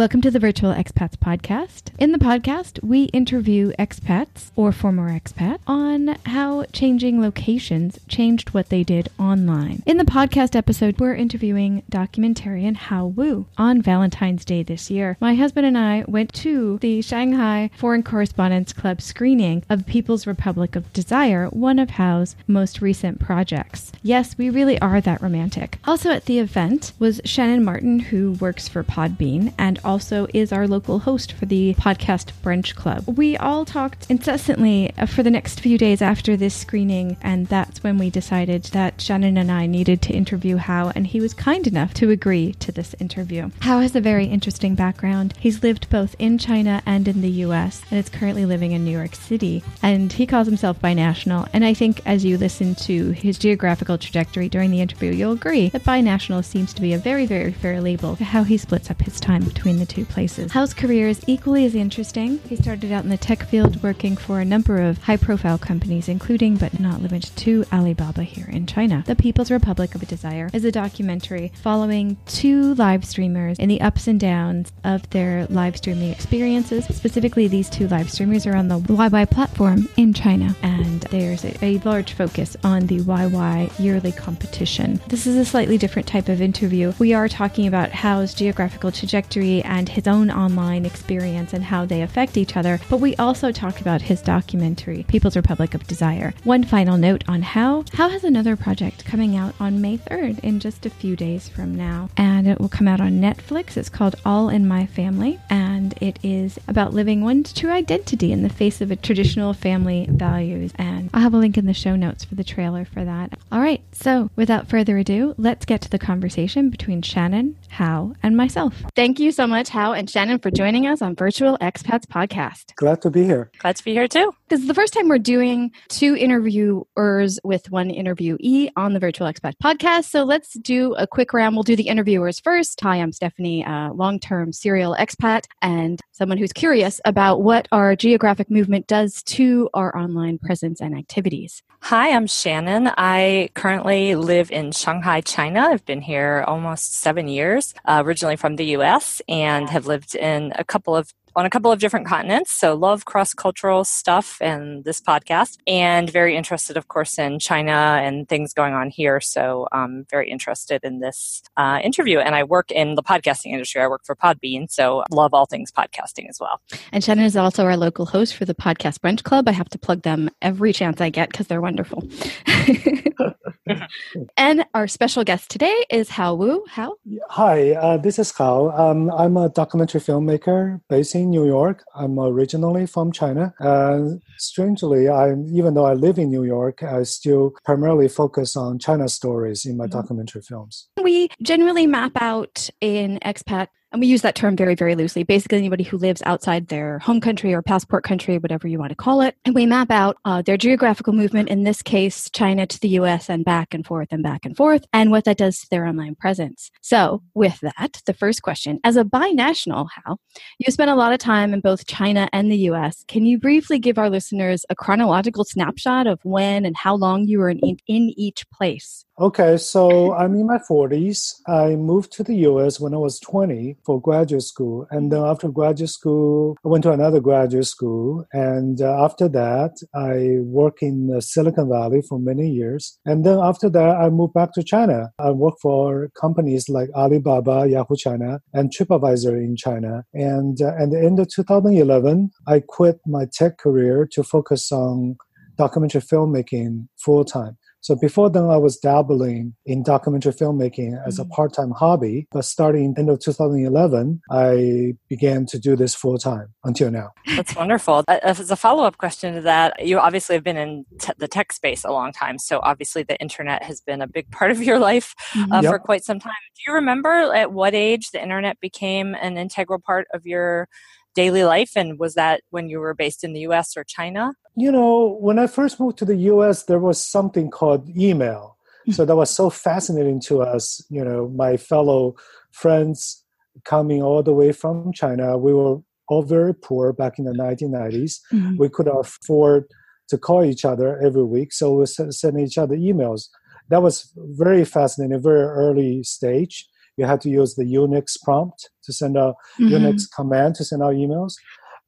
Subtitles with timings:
[0.00, 1.90] Welcome to the Virtual Expats Podcast.
[1.98, 8.70] In the podcast, we interview expats or former expats on how changing locations changed what
[8.70, 9.82] they did online.
[9.84, 13.44] In the podcast episode, we're interviewing documentarian Hao Wu.
[13.58, 18.72] On Valentine's Day this year, my husband and I went to the Shanghai Foreign Correspondents
[18.72, 23.92] Club screening of People's Republic of Desire, one of Hao's most recent projects.
[24.02, 25.78] Yes, we really are that romantic.
[25.84, 31.00] Also at the event was Shannon Martin, who works for Podbean and is our local
[31.00, 33.02] host for the podcast Brunch Club.
[33.08, 37.82] We all talked incessantly uh, for the next few days after this screening, and that's
[37.82, 41.66] when we decided that Shannon and I needed to interview Hao, and he was kind
[41.66, 43.50] enough to agree to this interview.
[43.62, 45.34] Hao has a very interesting background.
[45.40, 48.96] He's lived both in China and in the US, and is currently living in New
[48.96, 51.48] York City, and he calls himself binational.
[51.52, 55.68] And I think as you listen to his geographical trajectory during the interview, you'll agree
[55.70, 59.02] that binational seems to be a very, very fair label for how he splits up
[59.02, 60.52] his time between the two places.
[60.52, 62.38] Hao's career is equally as interesting.
[62.48, 66.08] He started out in the tech field working for a number of high profile companies,
[66.08, 69.02] including but not limited to Alibaba here in China.
[69.06, 74.06] The People's Republic of Desire is a documentary following two live streamers in the ups
[74.06, 76.84] and downs of their live streaming experiences.
[76.84, 81.64] Specifically, these two live streamers are on the YY platform in China, and there's a,
[81.64, 85.00] a large focus on the YY yearly competition.
[85.08, 86.92] This is a slightly different type of interview.
[86.98, 92.02] We are talking about Hao's geographical trajectory and his own online experience and how they
[92.02, 96.34] affect each other, but we also talk about his documentary, People's Republic of Desire.
[96.44, 97.84] One final note on How.
[97.94, 101.74] Hao has another project coming out on May 3rd in just a few days from
[101.74, 103.76] now, and it will come out on Netflix.
[103.76, 108.42] It's called All in My Family, and it is about living one's true identity in
[108.42, 110.72] the face of a traditional family values.
[110.76, 113.38] And I'll have a link in the show notes for the trailer for that.
[113.52, 118.36] All right, so without further ado, let's get to the conversation between Shannon, Hao, and
[118.36, 118.74] myself.
[118.94, 122.74] Thank you so much, Hao and Shannon, for joining us on Virtual Expats Podcast.
[122.76, 123.50] Glad to be here.
[123.58, 124.32] Glad to be here too.
[124.48, 129.26] This is the first time we're doing two interviewers with one interviewee on the Virtual
[129.30, 130.04] Expat Podcast.
[130.04, 131.56] So let's do a quick round.
[131.56, 132.80] We'll do the interviewers first.
[132.80, 137.66] Hi, I'm Stephanie, uh, a long term serial expat and someone who's curious about what
[137.72, 141.62] our geographic movement does to our online presence and activities.
[141.82, 142.90] Hi, I'm Shannon.
[142.98, 145.60] I currently live in Shanghai, China.
[145.60, 150.52] I've been here almost seven years, uh, originally from the US, and have lived in
[150.56, 152.50] a couple of on a couple of different continents.
[152.52, 158.00] So love cross cultural stuff and this podcast, and very interested, of course, in China
[158.02, 159.20] and things going on here.
[159.20, 162.18] So I'm very interested in this uh, interview.
[162.18, 163.80] And I work in the podcasting industry.
[163.80, 166.60] I work for Podbean, so love all things podcasting as well.
[166.92, 169.48] And Shannon is also our local host for the Podcast Brunch Club.
[169.48, 172.02] I have to plug them every chance I get because they're wonderful.
[174.36, 176.64] and our special guest today is Hao Wu.
[176.68, 176.94] Hao?
[177.30, 178.70] Hi, uh, this is Hao.
[178.70, 181.84] Um, I'm a documentary filmmaker based in New York.
[181.94, 183.52] I'm originally from China.
[183.58, 188.78] And strangely, I even though I live in New York, I still primarily focus on
[188.78, 189.98] China stories in my mm-hmm.
[189.98, 190.88] documentary films.
[191.02, 195.24] We generally map out in expat and we use that term very, very loosely.
[195.24, 198.96] Basically, anybody who lives outside their home country or passport country, whatever you want to
[198.96, 199.36] call it.
[199.44, 203.28] And we map out uh, their geographical movement, in this case, China to the US
[203.28, 206.14] and back and forth and back and forth, and what that does to their online
[206.14, 206.70] presence.
[206.80, 210.18] So, with that, the first question as a binational, Hao,
[210.58, 213.04] you spent a lot of time in both China and the US.
[213.08, 217.38] Can you briefly give our listeners a chronological snapshot of when and how long you
[217.38, 219.04] were in, in each place?
[219.20, 221.42] Okay, so I'm in my 40s.
[221.46, 224.86] I moved to the US when I was 20 for graduate school.
[224.90, 228.24] And then after graduate school, I went to another graduate school.
[228.32, 232.98] And uh, after that, I worked in Silicon Valley for many years.
[233.04, 235.10] And then after that, I moved back to China.
[235.18, 240.02] I worked for companies like Alibaba, Yahoo China, and TripAdvisor in China.
[240.14, 245.18] And uh, at the end of 2011, I quit my tech career to focus on
[245.58, 247.58] documentary filmmaking full time.
[247.80, 251.30] So before then, I was dabbling in documentary filmmaking as a mm-hmm.
[251.32, 252.26] part-time hobby.
[252.30, 257.10] But starting end of 2011, I began to do this full time until now.
[257.36, 258.04] That's wonderful.
[258.08, 261.84] As a follow-up question to that, you obviously have been in te- the tech space
[261.84, 262.38] a long time.
[262.38, 265.72] So obviously, the internet has been a big part of your life uh, yep.
[265.72, 266.32] for quite some time.
[266.54, 270.68] Do you remember at what age the internet became an integral part of your
[271.14, 271.72] daily life?
[271.76, 274.32] And was that when you were based in the US or China?
[274.56, 278.56] You know, when I first moved to the US, there was something called email.
[278.86, 278.92] Hmm.
[278.92, 282.14] So that was so fascinating to us, you know, my fellow
[282.52, 283.24] friends
[283.64, 285.36] coming all the way from China.
[285.36, 285.78] We were
[286.08, 288.20] all very poor back in the 1990s.
[288.32, 288.56] Mm-hmm.
[288.56, 289.64] We could afford
[290.08, 293.28] to call each other every week, so we send each other emails.
[293.68, 296.68] That was very fascinating, very early stage
[297.00, 299.70] you had to use the Unix prompt to send a Mhm.
[299.76, 301.32] Unix command to send out emails.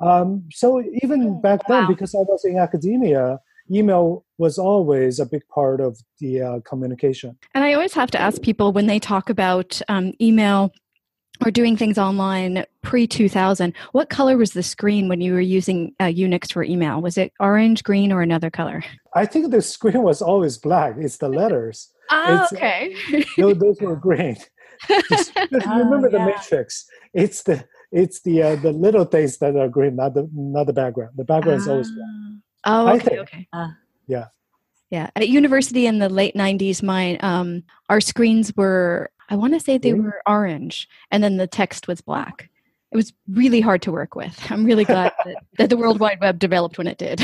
[0.00, 1.88] Um, so even back then, Wow.
[1.88, 3.38] because I was in academia,
[3.70, 7.36] email was always a big part of the uh, communication.
[7.54, 10.72] And I always have to ask people when they talk about um, email
[11.44, 15.92] or doing things online pre 2000, what color was the screen when you were using
[16.00, 17.00] uh, Unix for email?
[17.02, 18.82] Was it orange, green, or another color?
[19.14, 20.94] I think the screen was always black.
[20.98, 21.88] It's the letters.
[22.10, 22.94] Oh, It's- okay.
[23.54, 24.36] those were green.
[24.88, 26.26] Just- just Oh, remember the yeah.
[26.26, 26.86] matrix.
[27.14, 30.72] It's the it's the uh, the little things that are green, not the not the
[30.72, 31.12] background.
[31.16, 32.08] The background is always black.
[32.64, 33.48] Oh, I okay, think- okay.
[33.52, 33.74] Ah.
[34.06, 34.26] Yeah.
[34.90, 35.10] Yeah.
[35.16, 39.78] At university in the late 90s, my um, our screens were, I want to say
[39.78, 40.04] they Green?
[40.04, 42.50] were orange, and then the text was black.
[42.90, 44.38] It was really hard to work with.
[44.50, 47.20] I'm really glad that, that the World Wide Web developed when it did.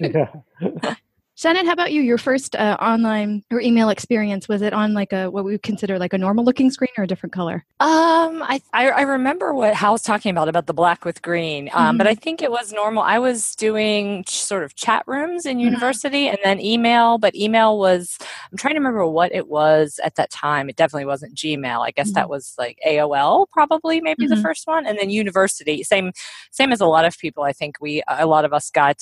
[0.00, 0.30] Yeah.
[1.34, 2.02] Shannon, how about you?
[2.02, 5.62] Your first uh, online or email experience was it on like a what we would
[5.62, 7.64] consider like a normal looking screen or a different color?
[7.80, 11.68] Um, I, I I remember what Hao was talking about about the black with green.
[11.72, 12.10] Um, but Mhm.
[12.10, 13.02] I think it was normal.
[13.02, 15.62] I was doing sort of chat rooms in Mhm.
[15.62, 17.18] university, and then email.
[17.18, 18.18] But email was
[18.52, 20.68] I'm trying to remember what it was at that time.
[20.68, 21.80] It definitely wasn't Gmail.
[21.84, 24.42] I guess that was like AOL, probably maybe the Mhm.
[24.42, 25.82] first one, and then university.
[25.82, 26.12] Same
[26.52, 27.42] same as a lot of people.
[27.42, 28.98] I think we a lot of us got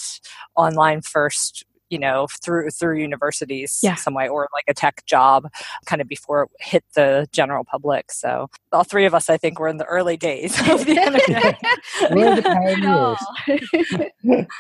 [0.57, 3.97] online first you know through through universities Yeah.
[3.97, 5.49] some way or like a tech job
[5.87, 9.59] kind of before it hit the general public so all three of us i think
[9.59, 11.59] were in the early days of the internet
[12.13, 14.47] We're the pioneers.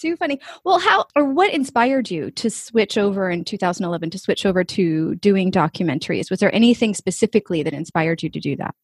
[0.00, 0.40] Too funny.
[0.64, 5.14] Well, how or what inspired you to switch over in 2011 to switch over to
[5.16, 6.28] doing documentaries?
[6.28, 8.74] Was there anything specifically that inspired you to do that?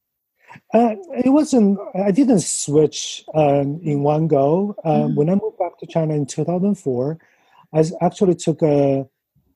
[0.73, 0.95] Uh,
[1.25, 1.79] it wasn't.
[1.97, 4.77] I didn't switch um, in one go.
[4.85, 5.17] Um, Mhm.
[5.17, 7.19] When I moved back to China in 2004,
[7.75, 9.05] I actually took a,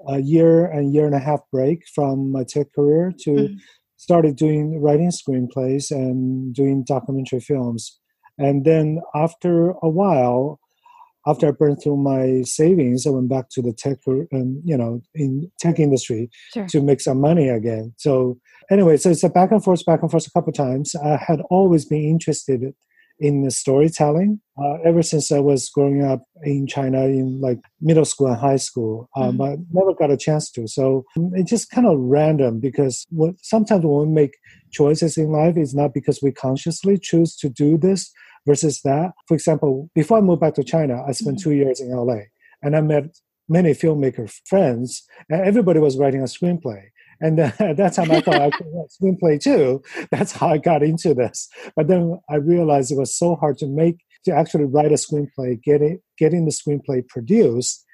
[0.07, 3.57] a year and year and a half break from my tech career to Mhm.
[3.97, 7.99] started doing writing screenplays and doing documentary films.
[8.39, 10.61] And then after a while,
[11.27, 15.01] after I burned through my savings, I went back to the tech, um, you know,
[15.15, 16.67] in tech industry Sure.
[16.67, 17.95] to make some money again.
[17.97, 18.39] So
[18.71, 20.95] anyway, so it's a back and forth, back and forth a couple times.
[20.97, 22.75] I had always been interested
[23.21, 28.05] in the storytelling uh, ever since I was growing up in China in like middle
[28.05, 29.39] school and high school, um, Mhm.
[29.39, 30.67] but never got a chance to.
[30.67, 34.35] So um, it's just kind of random because what, sometimes when we make
[34.73, 38.13] choices in life, it's not because we consciously choose to do this
[38.47, 39.13] versus that.
[39.29, 41.43] For example, before I moved back to China, I spent Mhm.
[41.43, 42.21] two years in LA
[42.63, 43.05] and I met
[43.49, 46.83] many filmmaker friends and everybody was writing a screenplay.
[47.21, 49.83] And then at that time, I thought I could write screenplay too.
[50.11, 51.49] That's how I got into this.
[51.77, 55.63] But then I realized it was so hard to make, to actually write a screenplay,
[55.63, 57.85] get it, getting the screenplay produced.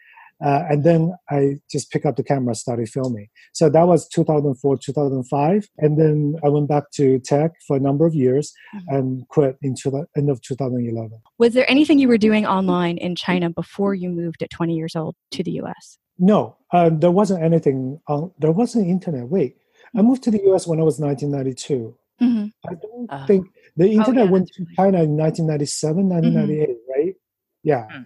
[0.42, 3.28] Uh, and then I just pick up the camera, started filming.
[3.52, 5.68] So that was 2004, 2005.
[5.78, 8.80] And then I went back to tech for a number of years Mhm.
[8.88, 11.18] and quit in the end of 2011.
[11.38, 14.96] Was there anything you were doing online in China before you moved at 20 years
[14.96, 15.98] old to the US?
[16.20, 17.98] No, uh, there wasn't anything.
[18.06, 19.26] On, there wasn't internet.
[19.28, 19.56] Wait,
[19.96, 21.96] I moved to the US when I was 1992.
[22.22, 22.46] Mm-hmm.
[22.70, 23.24] I don't Ah.
[23.26, 23.46] think
[23.76, 24.76] the internet yeah, went to right.
[24.76, 27.14] China in 1997, 1998, right?
[27.62, 27.86] Yeah.
[27.90, 28.02] Hmm.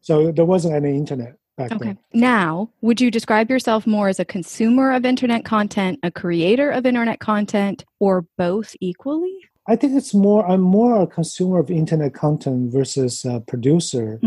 [0.00, 1.84] So there wasn't any internet back Okay.
[1.84, 1.98] then.
[2.12, 6.84] Now, would you describe yourself more as a consumer of internet content, a creator of
[6.84, 9.36] internet content, or both equally?
[9.66, 10.46] I think it's more.
[10.46, 14.20] I'm more a consumer of internet content versus a producer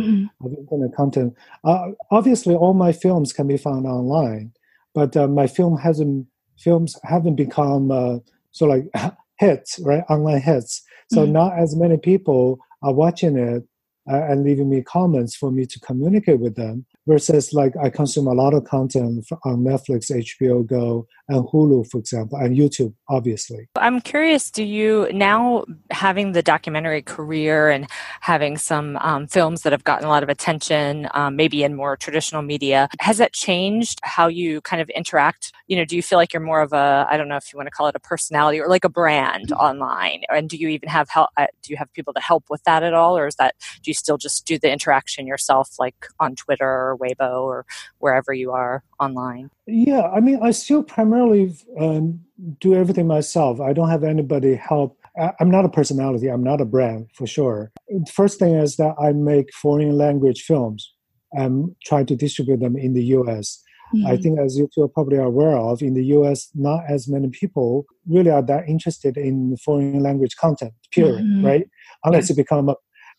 [0.43, 1.35] of internet content.
[1.63, 4.51] Uh, obviously, all my films can be found online,
[4.95, 8.17] but uh, my film hasn't films haven't become uh,
[8.51, 10.03] sort of like hits, right?
[10.09, 10.81] Online hits.
[11.11, 11.31] So Mhm.
[11.31, 13.63] not as many people are watching it
[14.11, 16.85] uh, and leaving me comments for me to communicate with them.
[17.07, 21.99] Versus like I consume a lot of content on Netflix, HBO Go, and Hulu, for
[21.99, 23.67] example, and YouTube, obviously.
[23.75, 27.87] I'm curious, do you now having the documentary career and
[28.21, 31.95] having some um, films that have gotten a lot of attention, um, maybe in more
[31.95, 35.53] traditional media, has that changed how you kind of interact?
[35.67, 37.57] You know, do you feel like you're more of a, I don't know if you
[37.57, 40.21] want to call it a personality or like a brand online?
[40.29, 41.29] And do you even have help?
[41.37, 43.17] Uh, do you have people to help with that at all?
[43.17, 46.97] Or is that, do you still just do the interaction yourself, like on Twitter or
[46.97, 47.65] Weibo or
[47.99, 49.49] wherever you are online?
[49.65, 52.21] Yeah, I mean, I still primarily um,
[52.59, 53.59] do everything myself.
[53.59, 54.97] I don't have anybody help.
[55.39, 56.27] I'm not a personality.
[56.27, 57.71] I'm not a brand for sure.
[58.13, 60.93] First thing is that I make foreign language films
[61.31, 63.61] and try to distribute them in the U.S.
[63.95, 64.07] Mm-hmm.
[64.07, 67.29] I think, as you two are probably aware of, in the U.S., not as many
[67.29, 70.73] people really are that interested in foreign language content.
[70.91, 71.43] Period, Mhm.
[71.45, 71.67] right?
[72.03, 72.75] Unless you become a,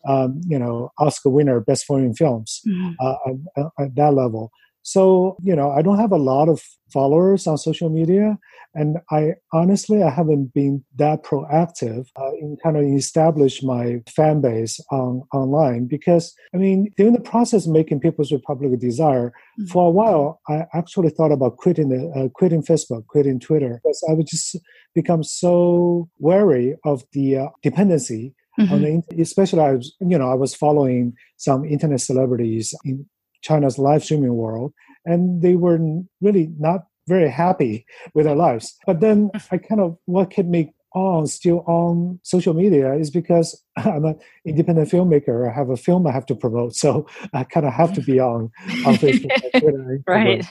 [0.07, 2.95] um, you know, Oscar winner, best foreign films Mhm.
[3.01, 3.15] uh,
[3.57, 4.51] at, at that level.
[4.83, 6.61] So, you know, I don't have a lot of
[6.93, 8.37] followers on social media,
[8.75, 14.41] And I honestly, I haven't been that proactive uh, in kind of establish my fan
[14.41, 19.65] base on online because I mean, during the process of making People's Republic Desire, mm-hmm.
[19.67, 24.03] for a while, I actually thought about quitting the uh, quitting Facebook, quitting Twitter, because
[24.09, 24.55] I would just
[24.93, 28.73] become so wary of the uh, dependency Mm-hmm.
[28.73, 33.05] on the especially I was you know I was following some internet celebrities in
[33.41, 34.73] China's live streaming world,
[35.05, 35.79] and they were
[36.19, 38.77] really not very happy with their lives.
[38.85, 39.47] But then mm.
[39.51, 44.19] I kind of what kept me on still on social media is because I'm an
[44.45, 45.49] independent filmmaker.
[45.49, 48.19] I have a film I have to promote, so I kind of have to be
[48.19, 48.51] on
[48.85, 50.03] on Facebook.
[50.07, 50.45] right.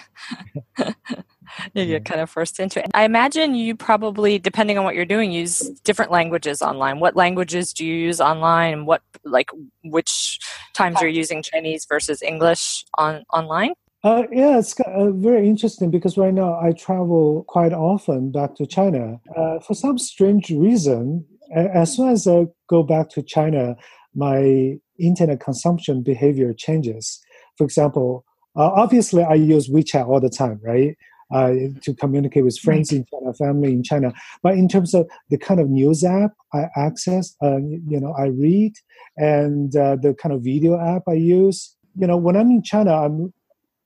[1.75, 2.87] you get kind of forced into it.
[2.95, 7.01] I imagine you probably, depending on what you're doing, use different languages online.
[7.01, 8.87] What languages do you use online?
[8.87, 9.51] What like
[9.85, 10.39] which
[10.75, 13.75] times you're using Chinese versus English on online?
[14.05, 18.67] Uh, yeah, it's uh, very interesting because right now I travel quite often back to
[18.67, 19.21] China.
[19.37, 23.75] Uh, for some strange reason, as soon as I go back to China,
[24.15, 27.21] my internet consumption behavior changes.
[27.57, 28.25] For example,
[28.57, 30.97] uh, obviously I use WeChat all the time, right?
[31.31, 32.99] Uh, to communicate with friends right.
[33.01, 34.13] in China, family in China.
[34.43, 38.27] But in terms of the kind of news app I access, uh, you know, I
[38.27, 38.75] read,
[39.17, 43.35] and the kind of video app I use, you know, when I'm in China, I'm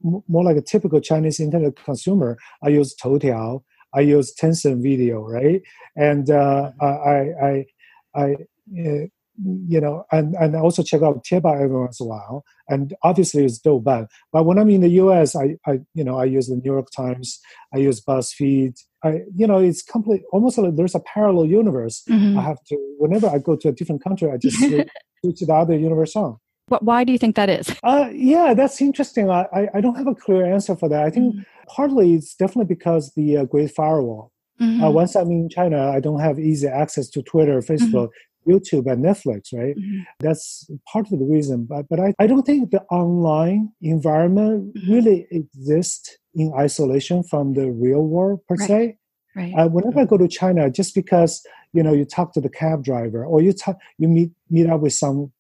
[0.03, 3.63] more like a typical Chinese internet consumer, I use Toutiao,
[3.95, 5.63] I use Tencent Video, right?
[5.97, 7.67] And uh, I, I,
[8.15, 8.37] I,
[8.79, 9.07] uh,
[9.45, 12.45] you know, and, and also check out Tieba every once in a while.
[12.69, 14.07] And obviously it's bad.
[14.33, 16.89] But when I'm in the US, I, I, you know, I use the New York
[16.95, 17.41] Times,
[17.75, 18.79] I use BuzzFeed.
[19.05, 22.03] I, you know, it's complete, almost like there's a parallel universe.
[22.09, 22.39] Mm-hmm.
[22.39, 25.55] I have to, whenever I go to a different country, I just switch to the
[25.55, 26.39] other universe on.
[26.69, 27.75] Why do you think that is?
[27.83, 29.31] Uh, yeah, that's interesting.
[29.31, 31.05] I, I don't have a clear answer for that.
[31.05, 31.43] I think mm-hmm.
[31.69, 34.33] partly it's definitely because the uh, Great Firewall.
[34.61, 34.85] Uh, mm-hmm.
[34.85, 37.73] Uh, once I'm in China, I don't have easy access to Twitter, mm-hmm.
[37.73, 38.53] Facebook, mm-hmm.
[38.53, 39.77] YouTube, and Netflix, right?
[39.77, 40.01] Mm-hmm.
[40.21, 41.67] That's part of the reason.
[41.69, 44.93] But, but I, I don't think the online environment mm-hmm.
[44.93, 48.69] really exists in isolation from the real world per right.
[48.69, 48.99] se.
[49.35, 49.55] Right.
[49.55, 51.43] Uh, whenever I go to China, just because
[51.73, 54.81] you know you talk to the cab driver or you talk, you meet meet up
[54.81, 55.33] with some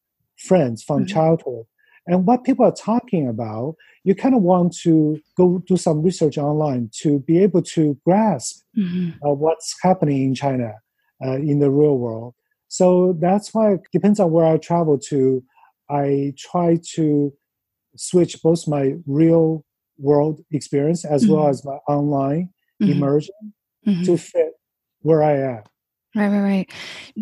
[0.46, 1.14] friends from mm-hmm.
[1.14, 1.64] childhood.
[2.06, 6.37] And what people are talking about, you kind of want to go do some research
[6.37, 9.11] online to be able to grasp mm-hmm.
[9.25, 10.72] uh, what's happening in China
[11.25, 12.34] uh, in the real world.
[12.68, 15.44] So that's why it depends on where I travel to.
[15.88, 17.32] I try to
[17.96, 19.64] switch both my real
[19.99, 21.34] world experience as mm-hmm.
[21.34, 22.49] well as my online
[22.82, 22.92] mm-hmm.
[22.92, 23.54] immersion
[23.87, 24.02] mm-hmm.
[24.04, 24.52] to fit
[25.00, 25.62] where I am.
[26.14, 26.71] Right, right, right.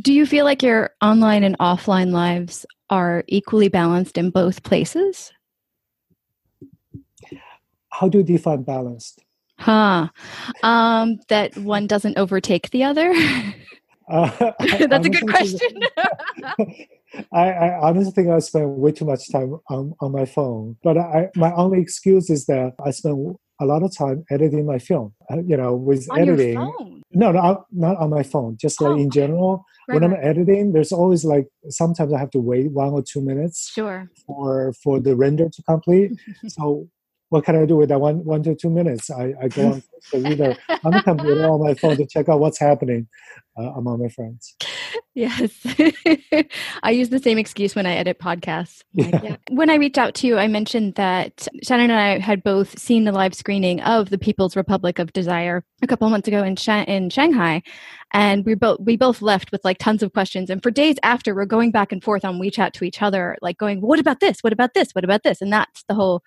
[0.00, 5.32] Do you feel like your online and offline lives are equally balanced in both places?
[7.90, 9.22] How do you define balanced?
[9.58, 10.08] Huh.
[10.62, 13.14] Um, that one doesn't overtake the other?
[14.10, 14.52] Uh,
[14.88, 15.84] That's a good question.
[17.32, 20.76] I, I, honestly think I spend way too much time on, on my phone.
[20.82, 24.80] But I, my only excuse is that I spend a lot of time editing my
[24.80, 25.14] film.
[25.30, 26.99] Uh, you know, with on editing.
[27.12, 28.56] No, no, not on my phone.
[28.60, 30.18] Just like oh, in general, right, when right.
[30.18, 33.70] I'm editing, there's always like sometimes I have to wait one or two minutes.
[33.72, 34.08] Sure.
[34.26, 36.12] For for the render to complete.
[36.48, 36.88] so
[37.30, 39.10] what can I do with that one one to two minutes?
[39.10, 39.82] I, I go on
[40.26, 43.08] either on the computer or on my phone to check out what's happening
[43.58, 44.56] uh, among my friends.
[45.14, 45.52] Yes.
[46.82, 48.82] I use the same excuse when I edit podcasts.
[48.94, 49.36] Like, yeah.
[49.48, 53.04] When I reached out to you, I mentioned that Shannon and I had both seen
[53.04, 56.56] the live screening of the People's Republic of Desire a couple months ago in,
[56.88, 57.62] in Shanghai.
[58.12, 60.50] And we both we both left with like tons of questions.
[60.50, 63.56] And for days after, we're going back and forth on WeChat to each other, like
[63.56, 64.42] going, What about this?
[64.42, 64.90] What about this?
[64.92, 65.40] What about this?
[65.40, 66.22] And that's the whole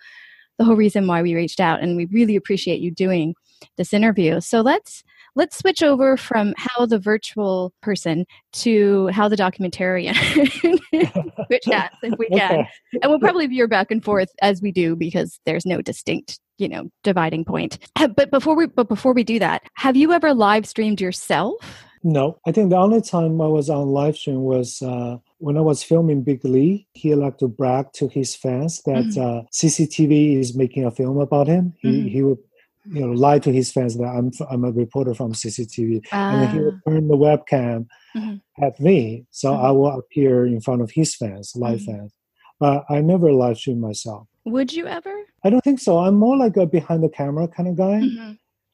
[0.58, 1.82] the whole reason why we reached out.
[1.82, 3.36] And we really appreciate you doing
[3.78, 4.42] this interview.
[4.42, 5.04] So let's
[5.36, 10.16] let's switch over from Hao the virtual person to Hao the documentarian
[11.46, 12.70] switch hats if we can okay.
[13.02, 16.68] and we'll probably veer back and forth as we do because there's no distinct you
[16.68, 20.66] know dividing point but before we but before we do that have you ever live
[20.66, 25.18] streamed yourself no i think the only time i was on live stream was uh,
[25.44, 29.22] when I was filming Big Lee, he liked to brag to his fans that mm-hmm.
[29.22, 31.74] uh, CCTV is making a film about him.
[31.82, 32.08] He mm-hmm.
[32.08, 32.38] he would
[32.86, 36.60] you know lie to his fans that I'm I'm a reporter from CCTV, and he
[36.60, 36.90] would ah.
[36.90, 38.64] turn the webcam mm-hmm.
[38.64, 39.78] at me, so I mm-hmm.
[39.80, 41.92] will appear in front of his fans, live mm-hmm.
[41.92, 42.14] fans.
[42.62, 44.28] But I never live stream myself.
[44.46, 45.14] Would you ever?
[45.44, 45.98] I don't think so.
[45.98, 48.00] I'm more like a behind the camera kind of guy.
[48.00, 48.32] Mm-hmm.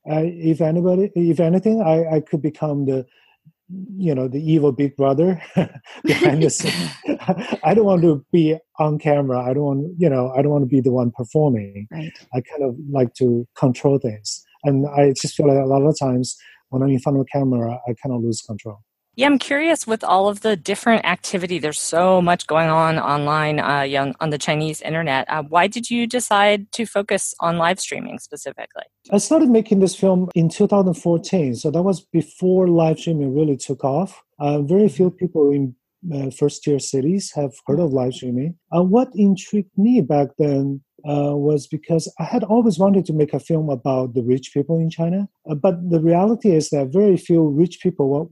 [0.10, 0.22] Uh,
[0.54, 3.08] if anybody, if anything, I, I could become the
[3.98, 5.42] you know the evil big brother
[6.04, 6.90] behind the scene
[7.64, 9.42] i don't want to be on camera.
[9.42, 11.88] I don't want you know i don't want to be the one performing.
[11.92, 12.12] Right.
[12.34, 14.44] I kind of like to control things.
[14.64, 16.38] And i just feel like a lot of times
[16.70, 18.80] when I'm in front of the camera, I kind of lose control.
[19.20, 21.60] Yeah, I'm curious with all of the different activity.
[21.60, 25.30] There's so much going on online uh, on the Chinese internet.
[25.30, 28.84] Uh, why did you decide to focus on live streaming specifically?
[29.12, 33.84] I started making this film in 2014, so that was before live streaming really took
[33.84, 34.24] off.
[34.40, 35.76] Uh, very few people in
[36.16, 38.56] uh, first tier cities have heard of live streaming.
[38.74, 43.34] Uh, what intrigued me back then uh, was because I had always wanted to make
[43.34, 45.28] a film about the rich people in China.
[45.50, 48.30] Uh, but the reality is that very few rich people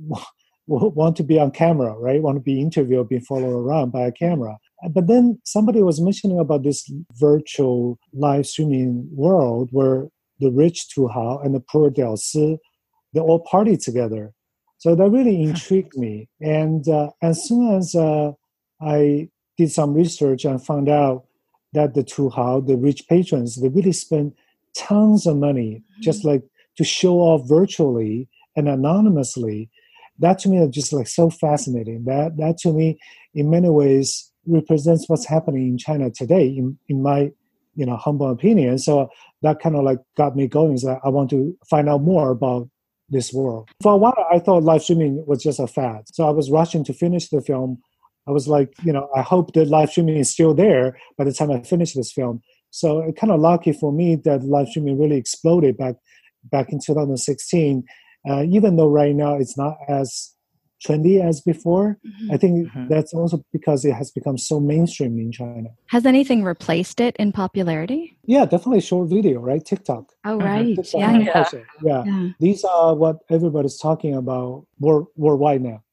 [0.68, 2.22] want to be on camera, right?
[2.22, 4.58] Want to be interviewed, be followed around by a camera.
[4.92, 10.08] But then somebody was mentioning about this virtual live streaming world where
[10.40, 12.58] the rich Tu Hao and the poor Diao Si,
[13.14, 14.34] they all party together.
[14.78, 16.30] So that really intrigued me.
[16.40, 18.34] And uh, as soon as uh,
[18.82, 21.26] I did some research and found out
[21.74, 24.34] that the Tu Hao, the rich patrons, they really spend
[24.76, 26.28] tons of money just mm-hmm.
[26.28, 26.44] like
[26.78, 29.70] to show off virtually and anonymously
[30.20, 32.04] that to me is just like so fascinating.
[32.06, 33.00] That that to me,
[33.34, 36.48] in many ways, represents what's happening in China today.
[36.48, 37.32] In in my
[37.76, 39.08] you know humble opinion, so uh,
[39.42, 40.76] that kind of like got me going.
[40.78, 42.70] That I want to find out more about
[43.10, 43.70] this world.
[43.82, 46.04] For a while, I thought live streaming was just a fad.
[46.12, 47.82] So I was rushing to finish the film.
[48.28, 51.32] I was like, you know, I hope that live streaming is still there by the
[51.32, 52.42] time I finish this film.
[52.72, 55.96] So it kind of lucky for me that live streaming really exploded back
[56.52, 57.84] back in 2016
[58.30, 60.34] uh, even though right now it's not as
[60.86, 61.98] trendy as before.
[62.06, 62.32] Mm-hmm.
[62.32, 62.88] I think mm-hmm.
[62.88, 65.70] that's also because it has become so mainstream in China.
[65.88, 68.18] Has anything replaced it in popularity?
[68.26, 69.64] Yeah, definitely short video, right?
[69.64, 70.12] TikTok.
[70.26, 70.46] Oh, mm-hmm.
[70.46, 70.76] right.
[70.76, 71.44] TikTok yeah.
[71.44, 71.64] Yeah.
[71.84, 72.04] yeah.
[72.06, 72.30] yeah.
[72.40, 75.84] These are what everybody's talking about world, worldwide now.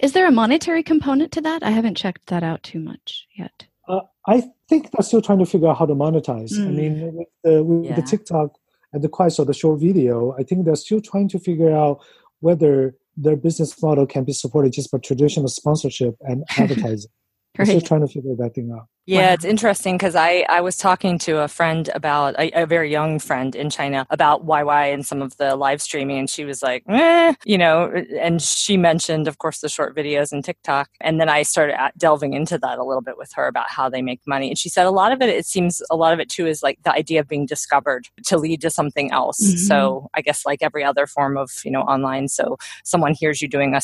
[0.00, 1.62] Is there a monetary component to that?
[1.62, 3.66] I haven't checked that out too much yet.
[3.88, 6.52] Uh, I think they're still trying to figure out how to monetize.
[6.52, 6.66] Mm.
[6.66, 7.96] I mean, with the, with yeah.
[7.96, 8.56] the TikTok,
[8.94, 12.00] and the Kuaishou, the short video, I think they're still trying to figure out
[12.40, 17.10] whether their business model can be supported just by traditional sponsorship and advertising.
[17.58, 17.68] Right.
[17.68, 18.88] Still trying to figure that thing out.
[19.06, 19.32] Yeah, wow.
[19.34, 23.18] it's interesting because I, I was talking to a friend about a, a, very young
[23.18, 26.84] friend in China about YY and some of the live streaming, and she was like,
[26.88, 30.88] eh, you know, and she mentioned, of course, the short videos and TikTok.
[31.02, 34.00] And then I started delving into that a little bit with her about how they
[34.00, 34.48] make money.
[34.48, 36.62] And she said a lot of it, it seems a lot of it too is
[36.62, 39.38] like the idea of being discovered to lead to something else.
[39.38, 39.58] Mm-hmm.
[39.58, 42.28] So I guess like every other form of, you know, online.
[42.28, 43.82] So someone hears you doing a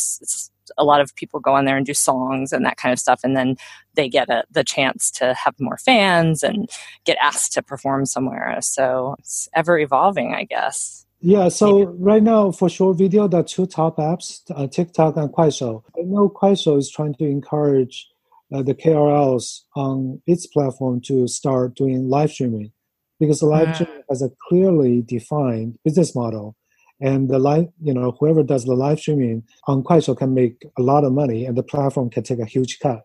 [0.79, 3.21] a lot of people go on there and do songs and that kind of stuff
[3.25, 3.57] and then
[3.95, 6.71] they get a, the chance to have more fans and
[7.05, 8.57] get asked to perform somewhere.
[8.61, 11.07] So it's ever evolving i guess.
[11.21, 15.83] Yeah so right now for short video the two top apps uh, tiktok and kuaishou.
[15.99, 18.09] I know kuaishou is trying to encourage
[18.53, 22.73] uh, the KOLs on its platform to start doing live streaming
[23.19, 23.75] because the live mm.
[23.75, 26.57] streaming has a clearly defined business model
[27.01, 30.83] and the live, you know, whoever does the live streaming on Kuaishou can make a
[30.83, 33.03] lot of money, and the platform can take a huge cut.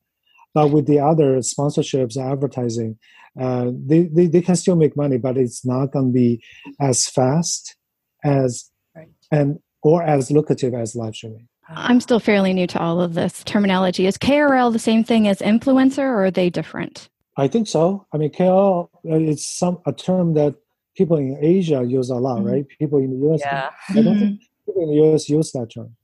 [0.54, 2.98] But with the other sponsorships, advertising,
[3.40, 6.42] uh, they, they, they can still make money, but it's not going to be
[6.80, 7.76] as fast
[8.24, 9.10] as right.
[9.32, 11.48] and or as lucrative as live streaming.
[11.68, 14.08] I'm still fairly new to all of this terminology.
[14.08, 17.10] Is KOL the same thing as influencer, or are they different?
[17.38, 18.06] I think so.
[18.14, 20.56] I mean, KOL uh, it's some a term that
[20.96, 22.48] people in Asia use a lot, mm-hmm.
[22.48, 22.66] right?
[22.80, 23.70] People in the US, yeah.
[23.90, 24.20] I don't mm-hmm.
[24.20, 25.96] think people in the US use that term.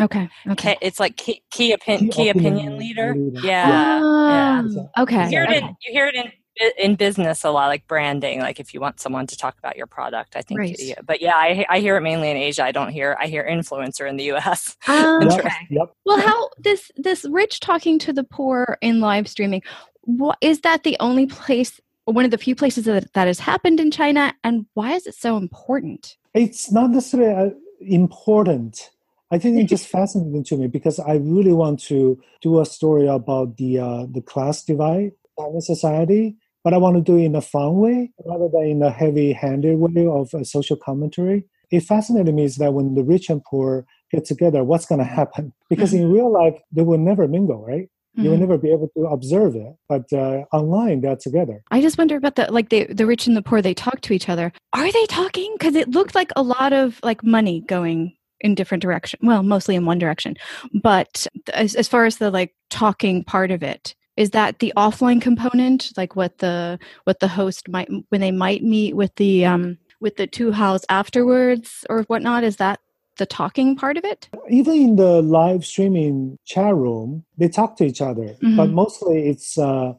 [0.00, 0.28] Okay.
[0.48, 0.76] Okay.
[0.80, 3.14] It's like key, key, opin- key, key opinion, opinion leader.
[3.14, 3.40] leader.
[3.46, 4.00] Yeah.
[4.00, 4.62] yeah.
[4.66, 5.02] yeah.
[5.02, 5.24] Okay.
[5.24, 5.56] You hear, okay.
[5.56, 6.32] It in, you hear it in
[6.78, 8.40] in business a lot, like branding.
[8.40, 10.60] Like if you want someone to talk about your product, I think.
[10.60, 10.76] Right.
[10.78, 12.64] Yeah, but yeah, I, I hear it mainly in Asia.
[12.64, 14.76] I don't hear I hear influencer in the U.S.
[14.88, 15.50] Um, okay.
[15.70, 15.94] Yep.
[16.04, 19.62] Well, how this this rich talking to the poor in live streaming?
[20.02, 23.80] What is that the only place one of the few places that that has happened
[23.80, 26.16] in China, and why is it so important?
[26.34, 28.90] It's not necessarily uh, important.
[29.30, 33.06] I think it's just fascinating to me because I really want to do a story
[33.06, 37.34] about the uh, the class divide in society, but I want to do it in
[37.34, 41.44] a fun way rather than in a heavy-handed way of a social commentary.
[41.70, 45.04] It fascinated me is that when the rich and poor get together, what's going to
[45.04, 45.54] happen?
[45.70, 47.88] Because in real life, they will never mingle, right?
[48.14, 48.40] You will mm-hmm.
[48.40, 51.62] never be able to observe it but uh, online they're together.
[51.70, 54.12] I just wonder about the like the the rich and the poor they talk to
[54.12, 54.52] each other.
[54.72, 55.54] Are they talking?
[55.58, 59.76] Because it looked like a lot of like money going in different direction well mostly
[59.76, 60.36] in one direction.
[60.82, 65.22] But as, as far as the like talking part of it is that the offline
[65.22, 65.92] component?
[65.96, 70.16] Like what the what the host might when they might meet with the um with
[70.16, 72.80] the Tu Haos afterwards or whatnot is that
[73.18, 74.28] the talking part of it?
[74.48, 78.56] Even in the live streaming chat room, they talk to each other, mm-hmm.
[78.56, 79.92] but mostly it's uh,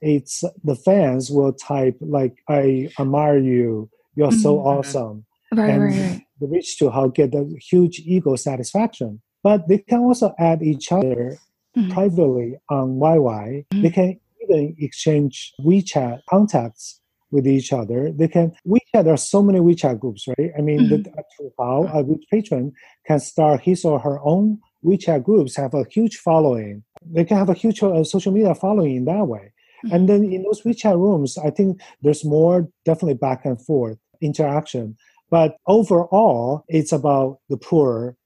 [0.00, 4.38] it's the fans will type like "I admire you," "You're mm-hmm.
[4.38, 6.22] so awesome," right, and right, right.
[6.40, 9.20] the rich Tu Hao get a huge ego satisfaction.
[9.42, 11.38] But they can also add each other
[11.76, 11.90] mm-hmm.
[11.92, 13.66] privately on YY.
[13.72, 13.82] Mm-hmm.
[13.82, 16.99] They can even exchange WeChat contacts
[17.30, 18.10] with each other.
[18.12, 19.04] They can WeChat.
[19.04, 20.50] There are so many WeChat groups, right?
[20.56, 21.48] I mean, mm-hmm.
[21.58, 22.72] how a patron
[23.06, 26.82] can start his or her own WeChat groups, have a huge following.
[27.04, 29.52] They can have a huge uh, social media following in that way.
[29.84, 29.94] Mm-hmm.
[29.94, 34.96] And then in those WeChat rooms, I think there's more definitely back and forth interaction.
[35.30, 38.16] But overall, it's about the poor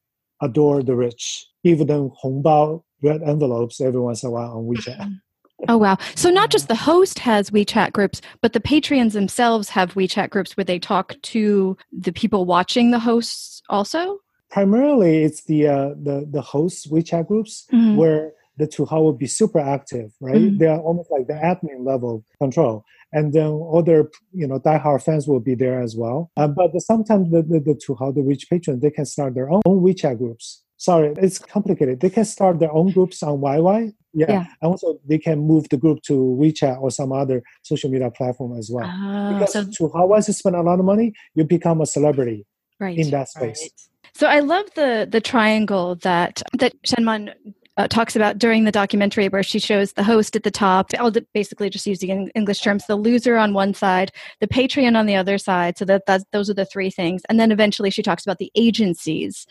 [0.40, 5.20] adore the rich, give them hongbao red envelopes every once in a while on WeChat.
[5.68, 5.96] Oh, wow.
[6.14, 10.56] So, not just the host has WeChat groups, but the Patreons themselves have WeChat groups
[10.56, 14.18] where they talk to the people watching the hosts also?
[14.50, 17.96] Primarily, it's the uh, the, the hosts' WeChat groups mm-hmm.
[17.96, 20.36] where the Tu Hao will be super active, right?
[20.36, 20.58] Mm-hmm.
[20.58, 22.84] They are almost like the admin level control.
[23.12, 26.32] And then other, you know, diehard fans will be there as well.
[26.36, 29.50] Um, but sometimes the, the, the Tu Hao, the rich patrons, they can start their
[29.50, 30.63] own WeChat groups.
[30.84, 32.00] Sorry, it's complicated.
[32.00, 33.94] They can start their own groups on YY.
[34.12, 34.26] Yeah.
[34.28, 34.46] yeah.
[34.60, 38.58] And also they can move the group to WeChat or some other social media platform
[38.58, 38.84] as well.
[38.86, 42.44] Oh, because so, how once you spend a lot of money, you become a celebrity
[42.78, 43.62] right, in that space.
[43.62, 43.70] Right.
[44.12, 47.34] So I love the the triangle that that Shen Man
[47.78, 51.10] uh, talks about during the documentary where she shows the host at the top i'll
[51.32, 55.38] basically just using english terms the loser on one side the patreon on the other
[55.38, 58.38] side so that that's, those are the three things and then eventually she talks about
[58.38, 59.44] the agencies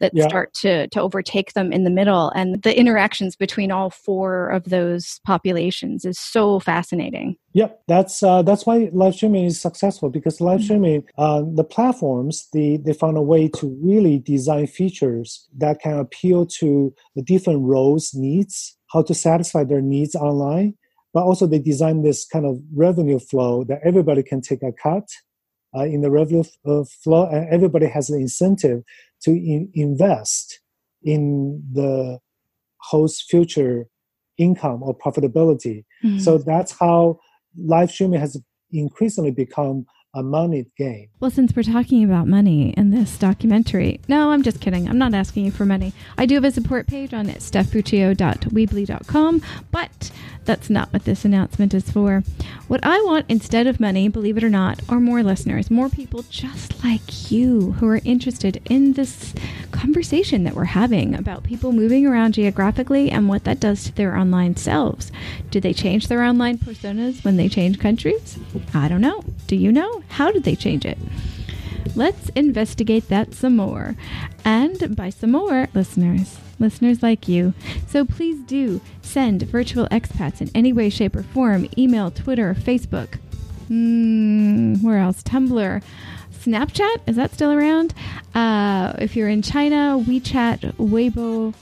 [0.00, 0.26] that yeah.
[0.28, 4.64] start to to overtake them in the middle and the interactions between all four of
[4.64, 10.40] those populations is so fascinating Yep, that's uh, that's why live streaming is successful because
[10.40, 10.64] live mm-hmm.
[10.64, 15.98] streaming, uh, the platforms, they, they found a way to really design features that can
[15.98, 20.74] appeal to the different roles needs, how to satisfy their needs online,
[21.12, 25.08] but also they design this kind of revenue flow that everybody can take a cut
[25.76, 28.82] uh, in the revenue uh, flow, and everybody has an incentive
[29.22, 30.60] to in- invest
[31.02, 32.18] in the
[32.80, 33.86] host future
[34.38, 35.84] income or profitability.
[36.04, 36.18] Mm-hmm.
[36.18, 37.18] So that's how
[37.56, 41.08] live streaming has increasingly become a money game.
[41.20, 44.88] Well, since we're talking about money in this documentary, no, I'm just kidding.
[44.88, 45.92] I'm not asking you for money.
[46.16, 50.10] I do have a support page on stephfuccio.weebly.com, but
[50.48, 52.24] that's not what this announcement is for.
[52.68, 56.24] What I want instead of money, believe it or not, are more listeners, more people
[56.30, 59.34] just like you who are interested in this
[59.72, 64.16] conversation that we're having about people moving around geographically and what that does to their
[64.16, 65.12] online selves.
[65.50, 68.38] Do they change their online personas when they change countries?
[68.72, 69.22] I don't know.
[69.48, 70.02] Do you know?
[70.08, 70.96] How did they change it?
[71.96, 73.96] Let's investigate that some more.
[74.44, 77.54] And by some more, listeners, listeners like you.
[77.86, 83.18] So please do send virtual expats in any way, shape, or form email, Twitter, Facebook.
[83.70, 85.22] Mm, where else?
[85.22, 85.82] Tumblr.
[86.32, 87.92] Snapchat, is that still around?
[88.34, 91.52] Uh, if you're in China, WeChat, Weibo,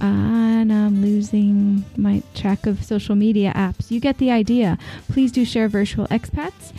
[0.00, 3.90] and I'm losing my track of social media apps.
[3.90, 4.78] You get the idea.
[5.08, 6.72] Please do share virtual expats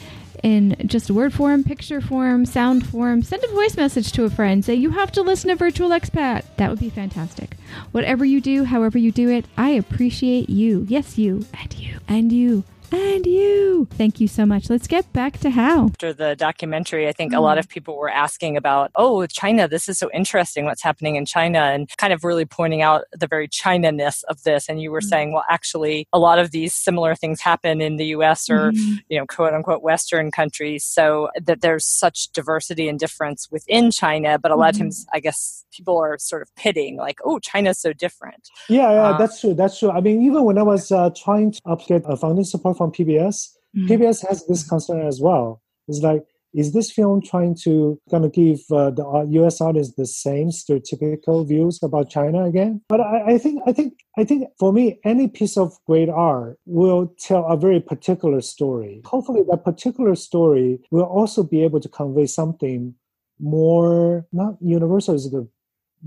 [0.44, 3.24] in just a word form, picture form, sound form.
[3.24, 4.64] Send a voice message to a friend.
[4.64, 6.44] Say, you have to listen to Virtual Expat.
[6.58, 7.56] That would be fantastic.
[7.92, 10.86] Whatever you do, however you do it, I appreciate you.
[10.88, 13.88] Yes, you, and you, and you and you.
[13.92, 14.70] Thank you so much.
[14.70, 15.86] Let's get back to Hao.
[15.86, 17.38] After the documentary, I think mm.
[17.38, 17.62] a lot mm.
[17.62, 21.60] of people were asking about, oh, China, this is so interesting what's happening in China,
[21.60, 24.70] and kind of really pointing out the very China ness of this.
[24.70, 25.10] And you were mm.
[25.10, 29.00] saying, well, actually, a lot of these similar things happen in the US or, mm.
[29.10, 30.84] you know, quote unquote, Western countries.
[30.84, 34.84] So that there's such diversity and difference within China, but a lot of mm-hmm.
[34.84, 38.50] times, I guess people are sort of pitting, like, oh, China's so different.
[38.70, 39.54] Yeah, yeah, uh, that's true.
[39.54, 39.92] That's true.
[39.92, 43.50] I mean, even when I was uh, trying to get a funding support from PBS,
[43.76, 43.88] mm-hmm.
[43.88, 45.62] PBS has this concern as well.
[45.88, 49.60] It's like, is this film trying to kind of give uh, the U.S.
[49.60, 52.82] audience the same stereotypical views about China again?
[52.88, 56.60] But I, I, think, I think, I think for me, any piece of great art
[56.66, 59.02] will tell a very particular story.
[59.06, 62.94] Hopefully, that particular story will also be able to convey something
[63.40, 65.48] more not universal is the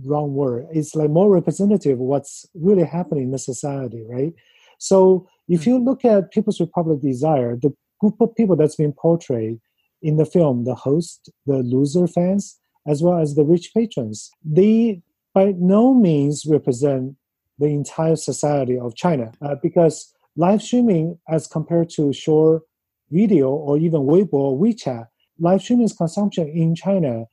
[0.05, 0.67] wrong word.
[0.73, 4.33] It's like more representative of what's really happening in the society, right?
[4.79, 9.61] So if you look at People's Republic Desire, the group of people that's been portrayed
[10.03, 15.03] in the film, the host, the loser fans, as well as the rich patrons, they
[15.35, 17.15] by no means represent
[17.59, 22.63] the entire society of China uh, because live streaming, as compared to short
[23.11, 25.07] video or even Weibo or WeChat,
[25.39, 27.25] live streaming's consumption in China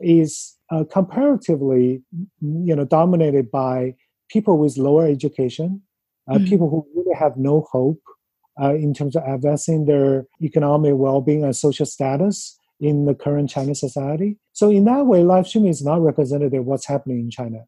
[0.00, 2.02] is uh, comparatively,
[2.40, 3.94] you know, dominated by
[4.28, 5.82] people with lower education,
[6.30, 6.44] uh, mm-hmm.
[6.44, 8.00] people who really have no hope
[8.60, 13.80] uh, in terms of advancing their economic well-being and social status in the current Chinese
[13.80, 14.38] society.
[14.52, 17.64] So in that way, live streaming is not representative of what's happening in China.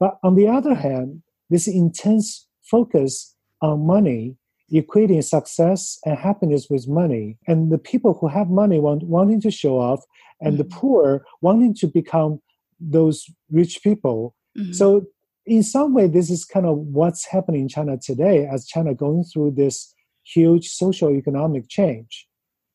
[0.00, 4.36] But on the other hand, this intense focus on money,
[4.72, 9.50] equating success and happiness with money, and the people who have money want, wanting to
[9.50, 10.04] show off,
[10.40, 10.58] and mm-hmm.
[10.58, 12.40] the poor wanting to become
[12.78, 14.34] those rich people.
[14.56, 14.72] Mm-hmm.
[14.72, 15.06] So
[15.48, 19.24] in some way, this is kind of what's happening in China today as China going
[19.24, 22.26] through this huge social economic change.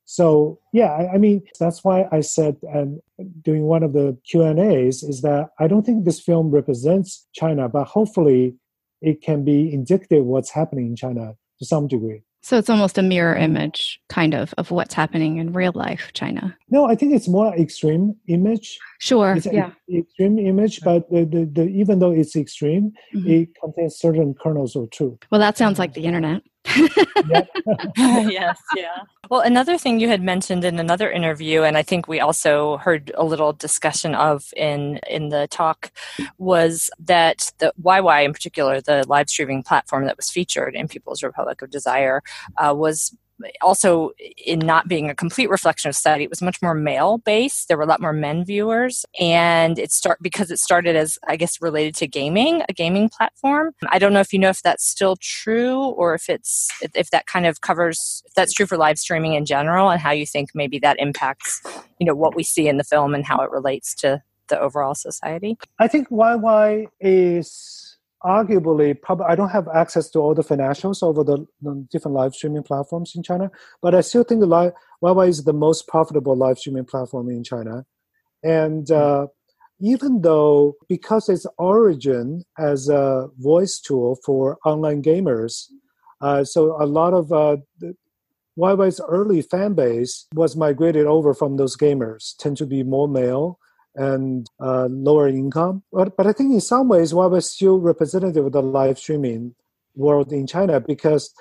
[0.05, 4.17] So yeah, I, I, mean that's why I said um, and during one of the
[4.29, 8.55] Q and A's is that I don't think this film represents China, but hopefully
[9.01, 12.23] it can be indicative what's happening in China to some degree.
[12.43, 16.53] So it's almost a mirror image, kind of, of what's happening in real life China.
[16.69, 18.77] No, I think it's more extreme image.
[18.99, 19.71] Sure, it's yeah.
[19.89, 23.29] extreme image, but the, the, the, even though it's extreme, mm-hmm.
[23.29, 25.19] it contains certain kernels of truth.
[25.31, 26.41] Well, that sounds like the internet.
[27.97, 29.01] yes, yeah.
[29.29, 33.11] Well, another thing you had mentioned in another interview, and I think we also heard
[33.15, 35.91] a little discussion of in in the talk,
[36.37, 41.23] was that the YY in particular, the live streaming platform that was featured in People's
[41.23, 42.21] Republic of Desire,
[42.57, 43.15] uh, was
[43.61, 44.11] also
[44.45, 47.77] in not being a complete reflection of society it was much more male based there
[47.77, 49.05] were a lot more men viewers.
[49.19, 53.73] And it start because it started as i guess related to gaming a gaming platform.
[53.89, 57.25] I don't know if you know if that's still true or if it's if that
[57.25, 60.49] kind of covers if that's true for live streaming in general and how you think
[60.53, 61.61] maybe that impacts
[61.99, 64.95] you know what we see in the film and how it relates to the overall
[64.95, 65.57] society.
[65.79, 67.82] I think yy is
[68.25, 72.33] arguably, probably I don't have access to all the financials over the, the, different live
[72.33, 76.35] streaming platforms in China, but I still think the live YY is the most profitable
[76.35, 77.85] live streaming platform in China,
[78.43, 79.27] and uh,
[79.79, 85.67] even though because its origin as a voice tool for online gamers,
[86.21, 87.57] uh, so a lot of uh,
[89.09, 93.59] early fan base was migrated over from those gamers, tend to be more male
[93.95, 95.83] and uh, lower income.
[95.91, 99.55] But, but I think in some ways, YY is still representative of the live streaming
[99.95, 101.33] world in China because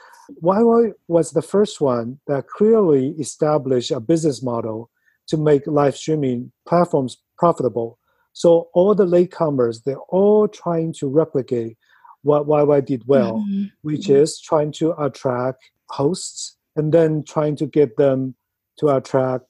[0.43, 4.91] YY was the first one that clearly established a business model
[5.29, 7.99] to make live streaming platforms profitable.
[8.33, 11.77] So all the latecomers, they're all trying to replicate
[12.23, 13.65] what YY did well, mm-hmm.
[13.83, 14.23] which mm-hmm.
[14.23, 18.35] is trying to attract hosts and then trying to get them
[18.79, 19.45] to attract,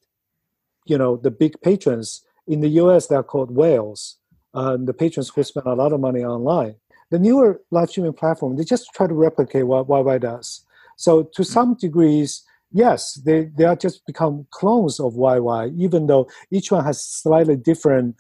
[0.87, 4.19] you know, the big patrons in the US, they're called whales,
[4.55, 6.77] uh, the patrons who spend a lot of money online.
[7.11, 10.65] The newer live streaming platform, they just try to replicate what YY does.
[10.97, 16.29] So to some degrees, yes, they, they are just become clones of YY, even though
[16.51, 18.17] each one has slightly different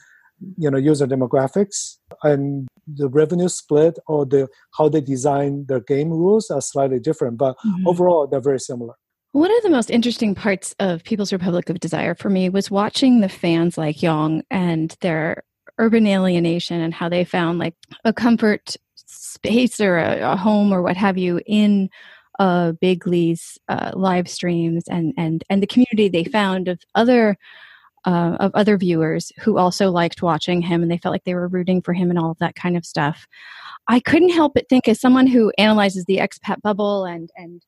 [0.58, 6.11] you know user demographics and the revenue split or the how they design their game
[6.11, 7.87] rules are slightly different but mm-hmm.
[7.87, 8.94] overall they're very similar
[9.32, 13.20] one of the most interesting parts of People's Republic of Desire for me was watching
[13.20, 15.42] the fans like Yong and their
[15.78, 20.82] urban alienation and how they found like a comfort space or a, a home or
[20.82, 21.88] what have you in
[22.38, 27.36] uh, Big Lee's uh, live streams and and and the community they found of other
[28.04, 31.48] uh, of other viewers who also liked watching him and they felt like they were
[31.48, 33.26] rooting for him and all of that kind of stuff.
[33.88, 37.62] I couldn't help but think, as someone who analyzes the expat bubble and and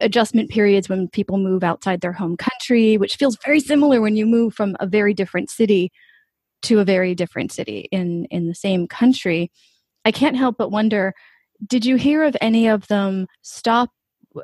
[0.00, 4.26] adjustment periods when people move outside their home country, which feels very similar when you
[4.26, 5.90] move from a very different city
[6.62, 9.50] to a very different city in in the same country.
[10.04, 11.14] I can't help but wonder
[11.66, 13.90] did you hear of any of them stop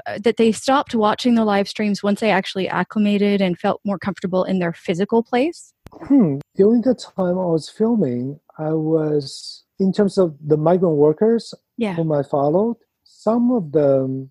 [0.06, 3.98] uh, that they stopped watching the live streams once they actually acclimated and felt more
[3.98, 5.72] comfortable in their physical place?
[5.92, 6.38] Hmm.
[6.56, 11.94] During the time I was filming, I was in terms of the migrant workers yeah.
[11.94, 12.76] whom I followed.
[13.04, 14.30] Some of them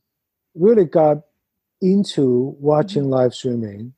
[0.56, 1.18] really got
[1.82, 3.12] into watching mm-hmm.
[3.12, 3.94] live streaming.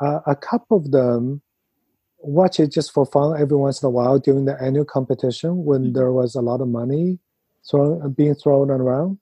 [0.00, 1.42] Uh, a couple of them
[2.18, 5.84] watch it just for fun every once in a while during the annual competition when
[5.84, 5.92] mm-hmm.
[5.92, 7.18] there was a lot of money
[7.68, 9.18] thrown, being thrown around.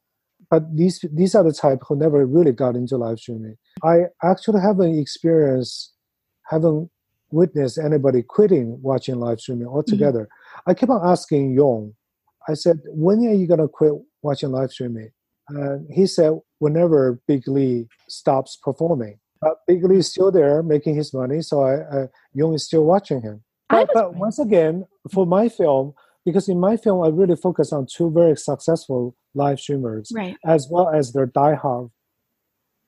[0.49, 3.57] But these these are the type who never really got into live streaming.
[3.83, 5.93] I actually haven't experienced,
[6.49, 6.89] haven't
[7.31, 10.21] witnessed anybody quitting watching live streaming altogether.
[10.21, 10.71] Mm-hmm.
[10.71, 11.95] I keep on asking Yong.
[12.49, 15.11] I said, when are you gonna quit watching live streaming?
[15.55, 20.97] Uh, he said whenever Big Lee stops performing, but Big Lee is still there making
[20.97, 23.43] his money, so I, uh, Yong is still watching him.
[23.69, 25.93] But, but once again, for my film,
[26.25, 30.37] because in my film I really focus on two very successful live streamers, right.
[30.45, 31.91] as well as their diehard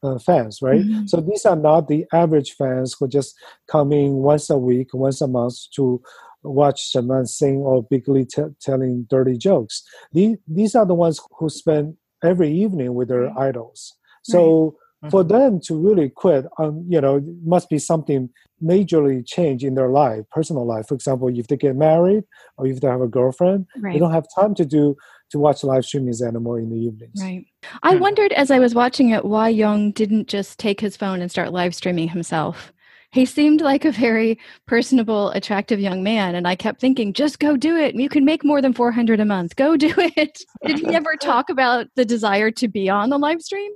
[0.03, 0.81] uh, fans, right?
[0.81, 1.07] Mm-hmm.
[1.07, 3.35] So these are not the average fans who just
[3.69, 6.01] come in once a week, once a month to
[6.43, 9.83] watch someone sing or Big Lee t- telling dirty jokes.
[10.13, 13.49] These, these are the ones who spend every evening with their right.
[13.49, 13.95] idols.
[14.23, 14.73] So right.
[15.05, 15.11] Mm-hmm.
[15.11, 19.91] For them to really quit, um, you know, must be something majorly change in their
[19.91, 20.89] life, personal life.
[20.89, 22.25] For example, if they get married
[22.57, 23.93] or if they have a girlfriend, right.
[23.93, 24.97] they don't have time to do
[25.31, 27.23] to watch live streamings anymore in the evenings.
[27.23, 27.47] Right.
[27.85, 31.31] I wondered as I was watching it why Yong didn't just take his phone and
[31.31, 32.73] start live streaming himself.
[33.11, 37.57] He seemed like a very personable, attractive young man, and I kept thinking, just go
[37.57, 37.95] do it.
[37.95, 39.57] You can make more than 400 a month.
[39.57, 40.43] Go do it.
[40.65, 43.73] Did he ever talk about the desire to be on the live stream?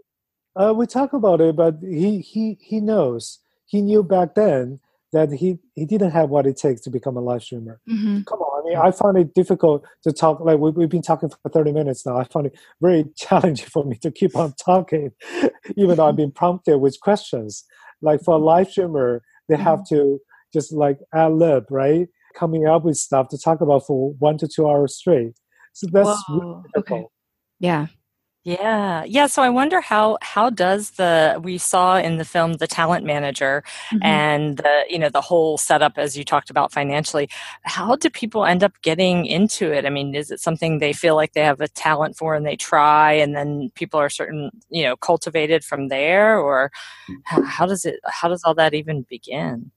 [0.54, 3.38] Uh, we talk about it, but he he he knows.
[3.64, 4.80] He knew back then
[5.12, 7.80] that he he didn't have what it takes to become a live streamer.
[7.88, 8.22] Mm-hmm.
[8.22, 10.40] Come on, I mean, I find it difficult to talk.
[10.40, 12.18] Like we, we've been talking for thirty minutes now.
[12.18, 15.12] I find it very challenging for me to keep on talking,
[15.76, 17.64] even though I've been prompted with questions.
[18.02, 19.64] Like for a live streamer, they mm-hmm.
[19.64, 20.18] have to
[20.52, 22.08] just like ad lib, right?
[22.34, 25.32] Coming up with stuff to talk about for one to two hours straight.
[25.72, 27.06] So that's really okay.
[27.58, 27.86] Yeah.
[28.44, 29.04] Yeah.
[29.04, 29.28] Yeah.
[29.28, 33.62] So I wonder how how does the we saw in the film the talent manager
[33.92, 34.02] mm-hmm.
[34.02, 37.28] and the you know the whole setup as you talked about financially,
[37.62, 39.86] how do people end up getting into it?
[39.86, 42.56] I mean, is it something they feel like they have a talent for and they
[42.56, 46.72] try and then people are certain, you know, cultivated from there or
[47.24, 49.70] how, how does it how does all that even begin?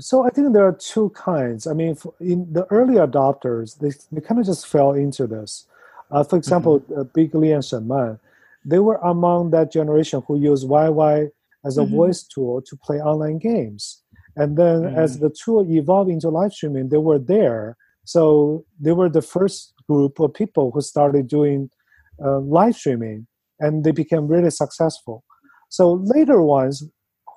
[0.00, 1.68] So I think there are two kinds.
[1.68, 5.66] I mean, in the early adopters, they, they kind of just fell into this
[6.10, 7.00] uh, for example, mm-hmm.
[7.00, 8.18] uh, Big Li and Shen Man,
[8.64, 11.30] they were among that generation who used YY
[11.64, 11.96] as a mm-hmm.
[11.96, 14.02] voice tool to play online games.
[14.36, 14.98] And then mm-hmm.
[14.98, 17.76] as the tool evolved into live streaming, they were there.
[18.04, 21.70] So they were the first group of people who started doing
[22.24, 23.26] uh, live streaming
[23.60, 25.24] and they became really successful.
[25.68, 26.84] So later ones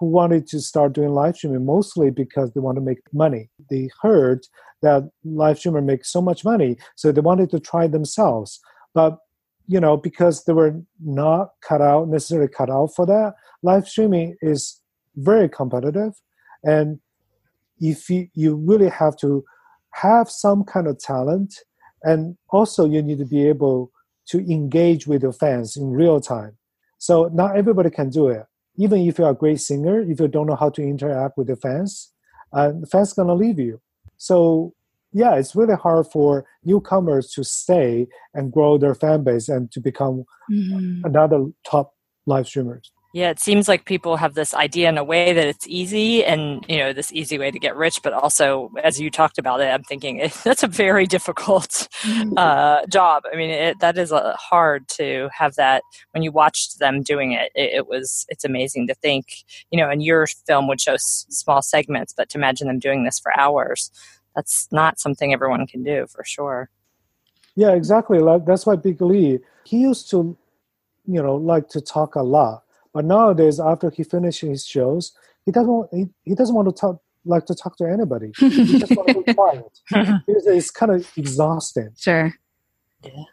[0.01, 3.51] who wanted to start doing live streaming mostly because they want to make money.
[3.69, 4.47] They heard
[4.81, 8.59] that live streamer makes so much money, so they wanted to try themselves.
[8.95, 9.19] But
[9.67, 14.35] you know, because they were not cut out necessarily cut out for that, live streaming
[14.41, 14.81] is
[15.17, 16.13] very competitive,
[16.63, 16.99] and
[17.79, 19.45] if you, you really have to
[19.93, 21.53] have some kind of talent,
[22.01, 23.91] and also you need to be able
[24.29, 26.57] to engage with your fans in real time.
[26.97, 28.45] So not everybody can do it.
[28.84, 31.56] Even if you're a great singer, if you don't know how to interact with the
[31.56, 32.12] fans,
[32.54, 33.80] uh, the fans gonna leave you.
[34.17, 34.74] So
[35.13, 39.80] yeah, it's really hard for newcomers to stay and grow their fan base and to
[39.80, 41.06] become mm-hmm.
[41.06, 41.94] another top
[42.26, 42.91] live streamers.
[43.13, 46.65] Yeah, it seems like people have this idea in a way that it's easy and,
[46.69, 49.65] you know, this easy way to get rich, but also as you talked about it,
[49.65, 52.38] I'm thinking that's a very difficult mm-hmm.
[52.38, 53.24] uh, job.
[53.32, 57.34] I mean, it, that is uh, hard to have that when you watched them doing
[57.34, 60.93] it, it, it, was, it's amazing to think, you know, and your film would show
[60.93, 63.91] s- small segments, but to imagine them doing this for hours
[64.36, 66.69] that's not something everyone can do for sure.
[67.56, 68.19] Yeah, exactly.
[68.19, 70.38] Like, that's why Big Li he used to,
[71.06, 75.13] you know, like to talk a lot, but nowadays after he finishes his shows,
[75.45, 78.32] he doesn't want, he, he doesn't want to talk like to talk to anybody.
[78.38, 79.80] he just want to be quiet.
[80.27, 81.91] It's, it's, kind of exhausting.
[81.97, 82.34] Sure.
[83.04, 83.23] Yeah.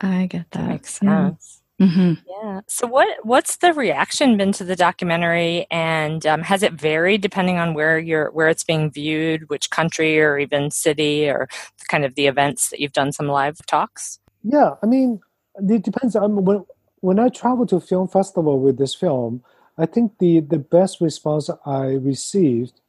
[0.00, 0.60] I get that.
[0.60, 1.62] that makes sense.
[1.80, 2.12] Mm-hmm.
[2.28, 2.60] Yeah.
[2.68, 7.58] So, what what's the reaction been to the documentary, and um, has it varied depending
[7.58, 11.48] on where you're where it's being viewed, which country or even city, or
[11.88, 14.20] kind of the events that you've done some live talks?
[14.44, 15.20] Yeah, I mean,
[15.56, 16.14] it depends.
[16.14, 16.64] I mean, when
[17.02, 19.42] when I travel to film festival with this film,
[19.76, 22.80] I think the the best response I received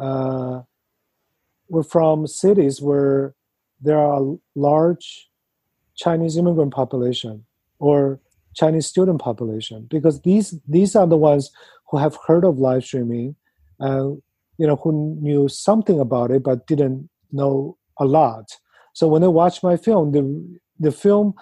[0.00, 0.62] uh,
[1.68, 3.34] were from cities where
[3.80, 5.28] there are large
[5.96, 7.44] Chinese immigrant population
[7.80, 8.20] or
[8.54, 11.50] Chinese student population because these these are the ones
[11.90, 13.34] who have heard of live streaming,
[13.80, 14.10] uh,
[14.56, 18.56] you know, who knew something about it but didn't know a lot.
[18.92, 20.22] So when they watch my film, the
[20.78, 21.34] the film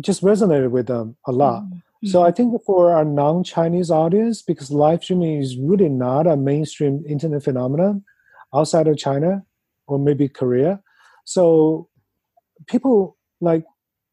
[0.00, 1.62] just resonated with them a lot.
[1.64, 2.08] Mm-hmm.
[2.08, 7.04] So I think for our non-Chinese audience, because live streaming is really not a mainstream
[7.08, 8.04] internet phenomenon
[8.54, 9.42] outside of China
[9.86, 10.80] or maybe Korea,
[11.24, 11.88] so
[12.66, 13.64] people like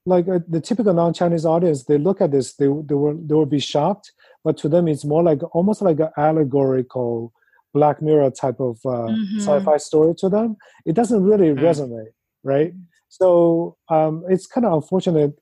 [0.07, 3.45] like uh, the typical non-Chinese audience, they look at this, they they will they will
[3.45, 4.11] be shocked,
[4.43, 7.33] but to them it's more like almost like an allegorical
[7.73, 9.39] Black Mirror type of uh, mm-hmm.
[9.39, 10.57] sci-fi story to them.
[10.85, 11.65] It doesn't really mm-hmm.
[11.65, 12.13] resonate,
[12.43, 12.73] right?
[13.09, 15.33] So um, it's kind of unfortunate.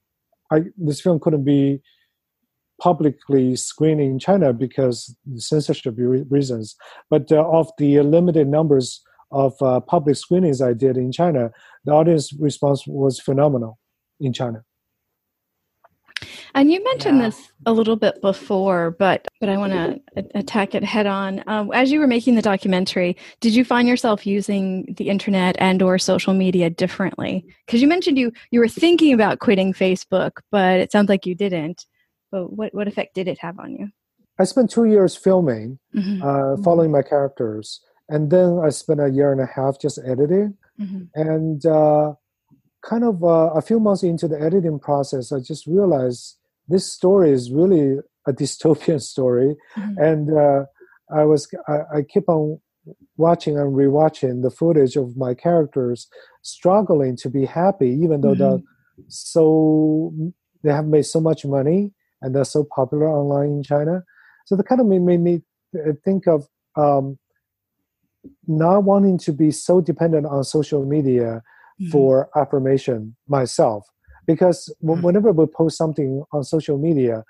[0.54, 1.82] I, this film couldn't be
[2.82, 6.76] publicly screened in China because censorship reasons.
[7.10, 9.02] But uh, of the limited numbers
[9.32, 11.52] of uh, public screenings I did in China,
[11.86, 13.80] the audience response was phenomenal
[14.20, 14.64] in China.
[16.56, 17.26] And you mentioned yeah.
[17.26, 20.00] this a little bit before, but but I want to
[20.36, 21.44] attack it head on.
[21.48, 25.82] Um, as you were making the documentary, did you find yourself using the internet and
[25.82, 27.46] or social media differently?
[27.66, 31.36] Because you mentioned you you were thinking about quitting Facebook, but it sounds like you
[31.36, 31.86] didn't.
[32.32, 33.90] but what what effect did it have on you?
[34.40, 36.22] I spent two years filming, mm-hmm.
[36.22, 36.64] Uh, mm-hmm.
[36.64, 40.58] following my characters, and then I spent a year and a half just editing.
[40.80, 41.04] Mm-hmm.
[41.16, 42.14] And uh,
[42.84, 46.38] kind of uh, a few months into the editing process, I just realized
[46.68, 49.98] this story is really a dystopian story, mm-hmm.
[49.98, 50.66] and uh,
[51.14, 52.60] I was I, I keep on
[53.18, 56.08] watching and rewatching the footage of my characters
[56.42, 58.58] struggling to be happy, even though mm-hmm.
[58.58, 58.60] they're
[59.08, 60.14] so
[60.64, 61.92] they have made so much money
[62.22, 64.04] and they're so popular online in China.
[64.46, 65.42] So the kind of made, made me
[66.04, 67.18] think of um,
[68.48, 71.42] not wanting to be so dependent on social media
[71.82, 71.92] mm-hmm.
[71.92, 73.88] for affirmation myself.
[74.26, 75.02] Because mm-hmm.
[75.02, 77.24] whenever we post something on social media,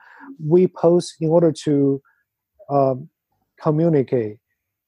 [0.45, 2.01] we post in order to
[2.69, 3.09] um,
[3.61, 4.37] communicate,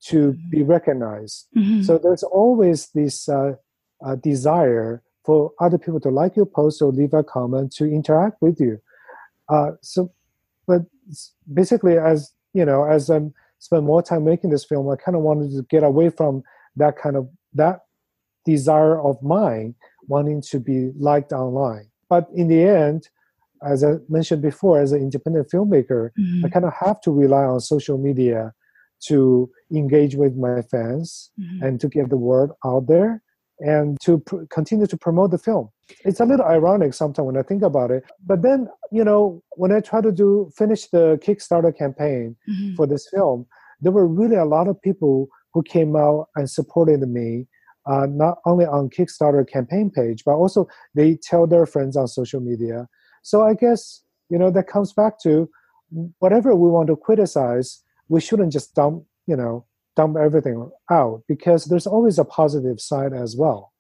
[0.07, 1.47] to be recognized.
[1.55, 1.81] Mm-hmm.
[1.83, 3.53] So there's always this uh,
[4.05, 8.41] uh, desire for other people to like your post or leave a comment to interact
[8.41, 8.79] with you.
[9.49, 10.11] Uh, so,
[10.67, 10.81] but
[11.51, 15.23] basically, as you know, as I'm spend more time making this film, I kind of
[15.23, 16.43] wanted to get away from
[16.75, 17.81] that kind of that
[18.45, 19.75] desire of mine
[20.07, 21.87] wanting to be liked online.
[22.09, 23.09] But in the end,
[23.65, 26.45] as I mentioned before, as an independent filmmaker, mm-hmm.
[26.45, 28.53] I kind of have to rely on social media
[29.07, 31.63] to engage with my fans mm-hmm.
[31.63, 33.21] and to get the word out there
[33.59, 35.69] and to pr- continue to promote the film.
[36.03, 38.03] It's a little ironic sometimes when I think about it.
[38.25, 42.75] But then, you know, when I try to do finish the Kickstarter campaign mm-hmm.
[42.75, 43.45] for this film,
[43.81, 47.47] there were really a lot of people who came out and supported me,
[47.85, 52.39] uh, not only on Kickstarter campaign page, but also they tell their friends on social
[52.39, 52.87] media.
[53.23, 55.49] So I guess you know that comes back to
[56.19, 59.65] whatever we want to criticize, we shouldn't just dump, you know,
[59.95, 63.71] dump everything out because there's always a positive side as well.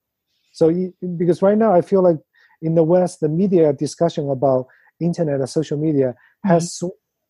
[0.51, 0.71] So
[1.17, 2.17] because right now I feel like
[2.61, 4.67] in the West, the media discussion about
[4.99, 6.49] internet and social media mm-hmm.
[6.49, 6.81] has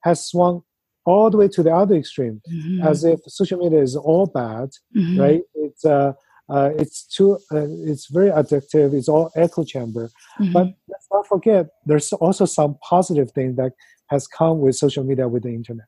[0.04, 0.62] has swung
[1.06, 2.88] all the way to the other extreme, mm-hmm.
[2.88, 5.20] as if social media is all bad, mm-hmm.
[5.20, 5.42] right?
[5.56, 6.14] It's uh,
[6.50, 8.94] uh, it's too, uh, it's very addictive.
[8.94, 10.10] It's all echo chamber.
[10.40, 10.54] Mm-hmm.
[10.54, 13.74] But let's not forget, there's also some positive thing that
[14.08, 15.88] has come with social media with the internet.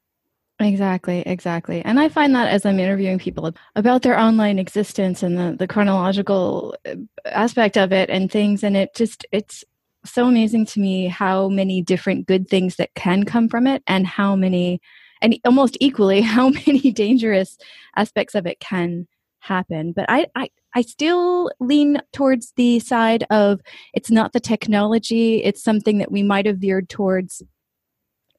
[0.60, 1.84] Exactly, exactly.
[1.86, 5.68] And I find that as I'm interviewing people about their online existence and the, the
[5.68, 6.96] chronological uh,
[7.26, 9.64] aspect of it and things, and it just, it's
[10.04, 14.08] so amazing to me how many different good things that can come from it and
[14.08, 14.82] how many
[15.22, 17.58] and almost equally how many dangerous
[17.96, 19.08] aspects of it can
[19.48, 23.62] happen but I, I i still lean towards the side of
[23.94, 27.42] it's not the technology it's something that we might have veered towards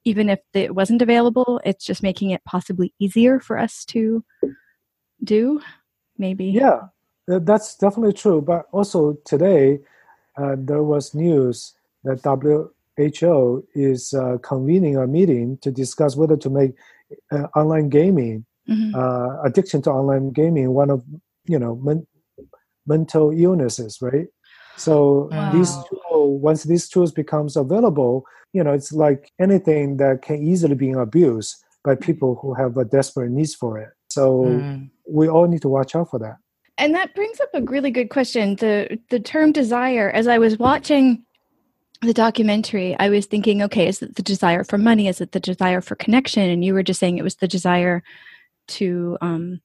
[0.05, 4.23] even if it wasn't available it's just making it possibly easier for us to
[5.23, 5.61] do
[6.17, 6.45] maybe.
[6.45, 6.81] Yeah
[7.27, 9.79] that's definitely true but also today
[10.37, 16.49] uh, there was news that WHO is uh, convening a meeting to discuss whether to
[16.49, 16.73] make
[17.31, 18.95] uh, online gaming, mm-hmm.
[18.95, 21.03] uh, addiction to online gaming, one of
[21.45, 22.07] you know men-
[22.85, 24.27] mental illnesses, right?
[24.77, 25.51] So wow.
[25.51, 30.75] these tools, once these tools becomes available, you know, it's like anything that can easily
[30.75, 33.89] be abused by people who have a desperate needs for it.
[34.09, 34.89] So mm.
[35.07, 36.37] we all need to watch out for that.
[36.77, 38.55] And that brings up a really good question.
[38.55, 41.23] The the term desire, as I was watching
[42.01, 45.09] the documentary, I was thinking, okay, is it the desire for money?
[45.09, 46.49] Is it the desire for connection?
[46.49, 48.01] And you were just saying it was the desire
[48.69, 49.17] to.
[49.21, 49.61] Um,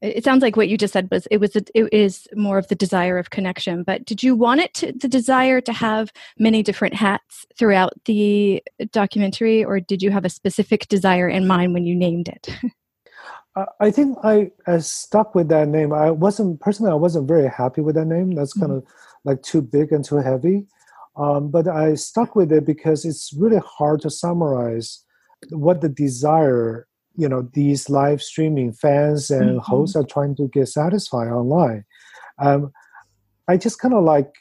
[0.00, 2.66] it sounds like what you just said was it was a, it is more of
[2.66, 3.84] the desire of connection.
[3.84, 8.62] But did you want it to the desire to have many different hats throughout the
[8.90, 12.48] documentary, or did you have a specific desire in mind when you named it?
[13.80, 15.92] I think I, I, stuck with that name.
[15.92, 16.90] I wasn't personally.
[16.90, 18.34] I wasn't very happy with that name.
[18.34, 18.78] That's kind mm-hmm.
[18.78, 20.66] of like too big and too heavy.
[21.16, 25.04] Um, but I stuck with it because it's really hard to summarize
[25.50, 26.86] what the desire,
[27.16, 29.58] you know, these live streaming fans and mm-hmm.
[29.58, 31.84] hosts are trying to get satisfied online.
[32.38, 32.72] Um,
[33.48, 34.32] I just kind of like,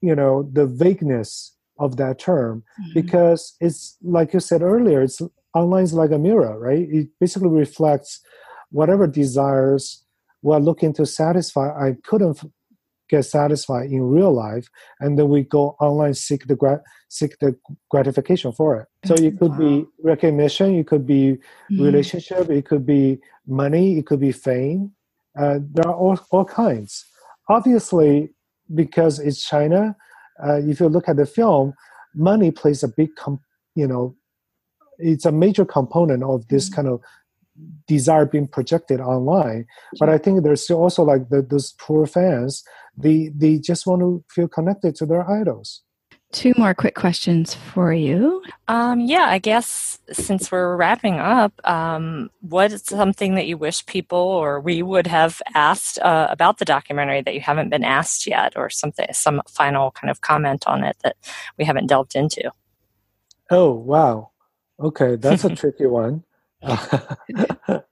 [0.00, 2.92] you know, the vagueness of that term mm-hmm.
[2.94, 5.20] because it's like you said earlier, it's
[5.54, 6.86] online is like a mirror, right?
[6.90, 8.20] It basically reflects
[8.70, 10.04] whatever desires
[10.42, 11.68] we're looking to satisfy.
[11.68, 12.42] I couldn't
[13.10, 14.68] get satisfied in real life,
[15.00, 17.56] and then we go online seek the seek the
[17.90, 18.88] gratification for it.
[19.06, 19.58] So it could wow.
[19.58, 21.38] be recognition, it could be
[21.70, 21.82] mm-hmm.
[21.82, 24.92] relationship, it could be money, it could be fame.
[25.38, 27.04] Uh, there are all, all kinds.
[27.48, 28.30] Obviously,
[28.74, 29.96] because it's China,
[30.44, 31.74] uh, if you look at the film,
[32.14, 33.40] money plays a big, com-
[33.74, 34.16] you know,
[34.98, 36.76] it's a major component of this mm-hmm.
[36.76, 37.00] kind of
[37.86, 39.66] desire being projected online.
[39.98, 42.64] But I think there's still also like the, those poor fans
[42.96, 45.82] they they just want to feel connected to their idols
[46.32, 48.40] Two more quick questions for you.
[48.68, 53.84] Um, yeah, I guess since we're wrapping up, um, what is something that you wish
[53.86, 58.28] people or we would have asked uh, about the documentary that you haven't been asked
[58.28, 61.16] yet, or something, some final kind of comment on it that
[61.58, 62.52] we haven't delved into?
[63.50, 64.30] Oh wow,
[64.78, 66.22] okay, that's a tricky one.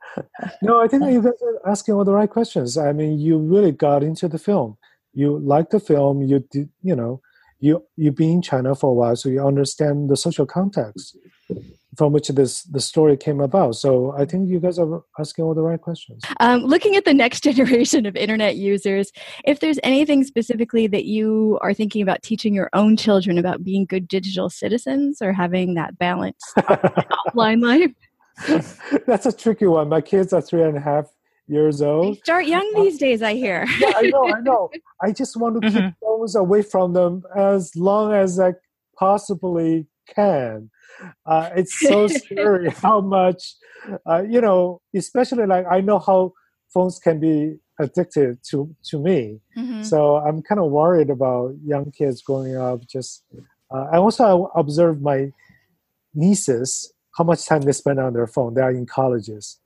[0.62, 2.76] no, I think you guys are asking all the right questions.
[2.76, 4.76] I mean, you really got into the film.
[5.14, 6.22] You like the film.
[6.22, 7.20] You did, you know
[7.60, 11.16] you you've been in China for a while, so you understand the social context
[11.96, 13.74] from which this the story came about.
[13.74, 16.22] So I think you guys are asking all the right questions.
[16.38, 19.10] Um, looking at the next generation of internet users,
[19.44, 23.86] if there's anything specifically that you are thinking about teaching your own children about being
[23.86, 27.92] good digital citizens or having that balance offline life.
[29.06, 29.88] That's a tricky one.
[29.88, 31.06] My kids are three and a half
[31.48, 32.16] years old.
[32.16, 33.66] They start young uh, these days, I hear.
[33.78, 34.70] yeah, I know, I know.
[35.02, 36.04] I just want to keep mm-hmm.
[36.04, 38.54] those away from them as long as I
[38.98, 40.70] possibly can.
[41.26, 43.54] Uh, it's so scary how much,
[44.08, 46.32] uh, you know, especially like I know how
[46.72, 49.40] phones can be addicted to to me.
[49.56, 49.82] Mm-hmm.
[49.82, 52.86] So I'm kind of worried about young kids growing up.
[52.86, 53.24] Just
[53.72, 55.30] uh, I also observe my
[56.14, 58.54] nieces how much time they spend on their phone.
[58.54, 59.58] They are in colleges,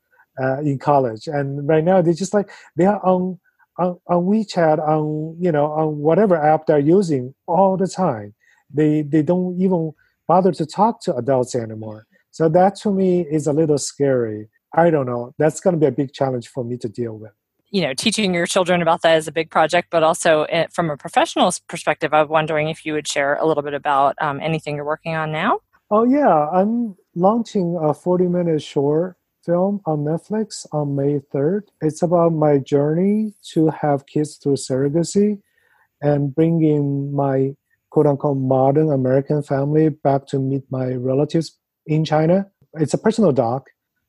[0.43, 3.39] uh, in college, and right now they just like they are on,
[3.79, 8.35] on on WeChat, on you know, on whatever app they're using all the time.
[8.73, 9.93] They they don't even
[10.27, 12.07] bother to talk to adults anymore.
[12.31, 14.49] So that to me is a little scary.
[14.75, 15.35] I don't know.
[15.39, 17.33] That's going to be a big challenge for me to deal with.
[17.71, 20.89] You know, teaching your children about that is a big project, but also eh, from
[20.89, 24.77] a professional perspective, I'm wondering if you would share a little bit about um, anything
[24.77, 25.61] you're working on now.
[25.91, 31.63] Oh yeah, I'm launching a 40 minute short film on Netflix on May 3rd.
[31.81, 35.41] It's about my journey to have kids through surrogacy
[36.01, 37.55] and bringing my
[37.91, 42.47] quote unquote modern American family back to meet my relatives in China.
[42.75, 43.69] It's a personal doc,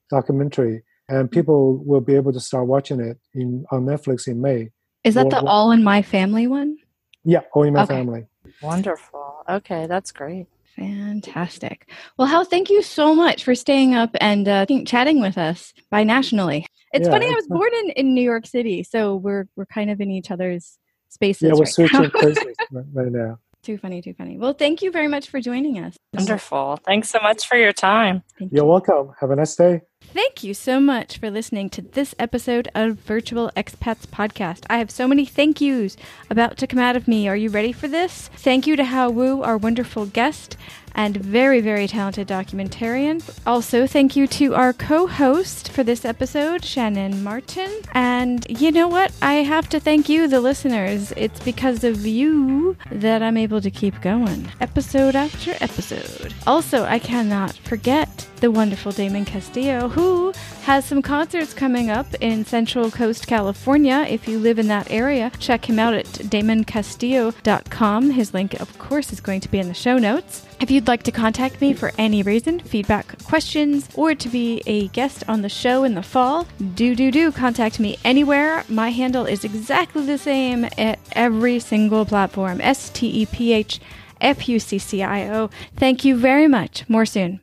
[0.09, 1.33] documentary, and mm-hmm.
[1.33, 4.69] people will be able to start watching it in on Netflix in May.
[5.03, 6.77] Is that the All in My Family one?
[7.25, 7.95] Yeah, All in My okay.
[7.95, 8.25] Family.
[8.61, 9.43] Wonderful.
[9.49, 10.47] Okay, that's great.
[10.75, 11.89] Fantastic.
[12.17, 16.65] Well, Hao, thank you so much for staying up and uh, chatting with us bi-nationally.
[16.93, 19.89] It's yeah, funny, I was born in, in New York City, so we're we're kind
[19.89, 20.77] of in each other's
[21.09, 21.43] spaces.
[21.43, 22.09] Yeah, we're right switching now.
[22.09, 23.39] places right now.
[23.63, 24.37] Too funny, too funny.
[24.37, 25.95] Well, thank you very much for joining us.
[26.13, 26.79] Wonderful.
[26.85, 28.21] Thanks so much for your time.
[28.37, 28.69] Thank You're you.
[28.69, 29.13] welcome.
[29.19, 29.81] Have a nice day.
[30.11, 34.65] Thank you so much for listening to this episode of Virtual Expats Podcast.
[34.69, 35.97] I have so many thank yous
[36.29, 37.27] about to come out of me.
[37.27, 38.27] Are you ready for this?
[38.35, 40.57] Thank you to Hao Wu, our wonderful guest
[40.95, 43.23] and very, very talented documentarian.
[43.45, 47.71] Also, thank you to our co host for this episode, Shannon Martin.
[47.93, 49.11] And you know what?
[49.21, 51.11] I have to thank you, the listeners.
[51.17, 56.33] It's because of you that I'm able to keep going, episode after episode.
[56.45, 60.33] Also, I cannot forget the wonderful Damon Castillo, who
[60.63, 64.05] has some concerts coming up in Central Coast, California.
[64.09, 68.09] If you live in that area, check him out at damoncastillo.com.
[68.09, 70.45] His link, of course, is going to be in the show notes.
[70.59, 74.89] If you'd like to contact me for any reason, feedback, questions, or to be a
[74.89, 78.65] guest on the show in the fall, do do do contact me anywhere.
[78.67, 83.79] My handle is exactly the same at every single platform S T E P H
[84.19, 85.49] F U C C I O.
[85.77, 86.83] Thank you very much.
[86.89, 87.39] More soon.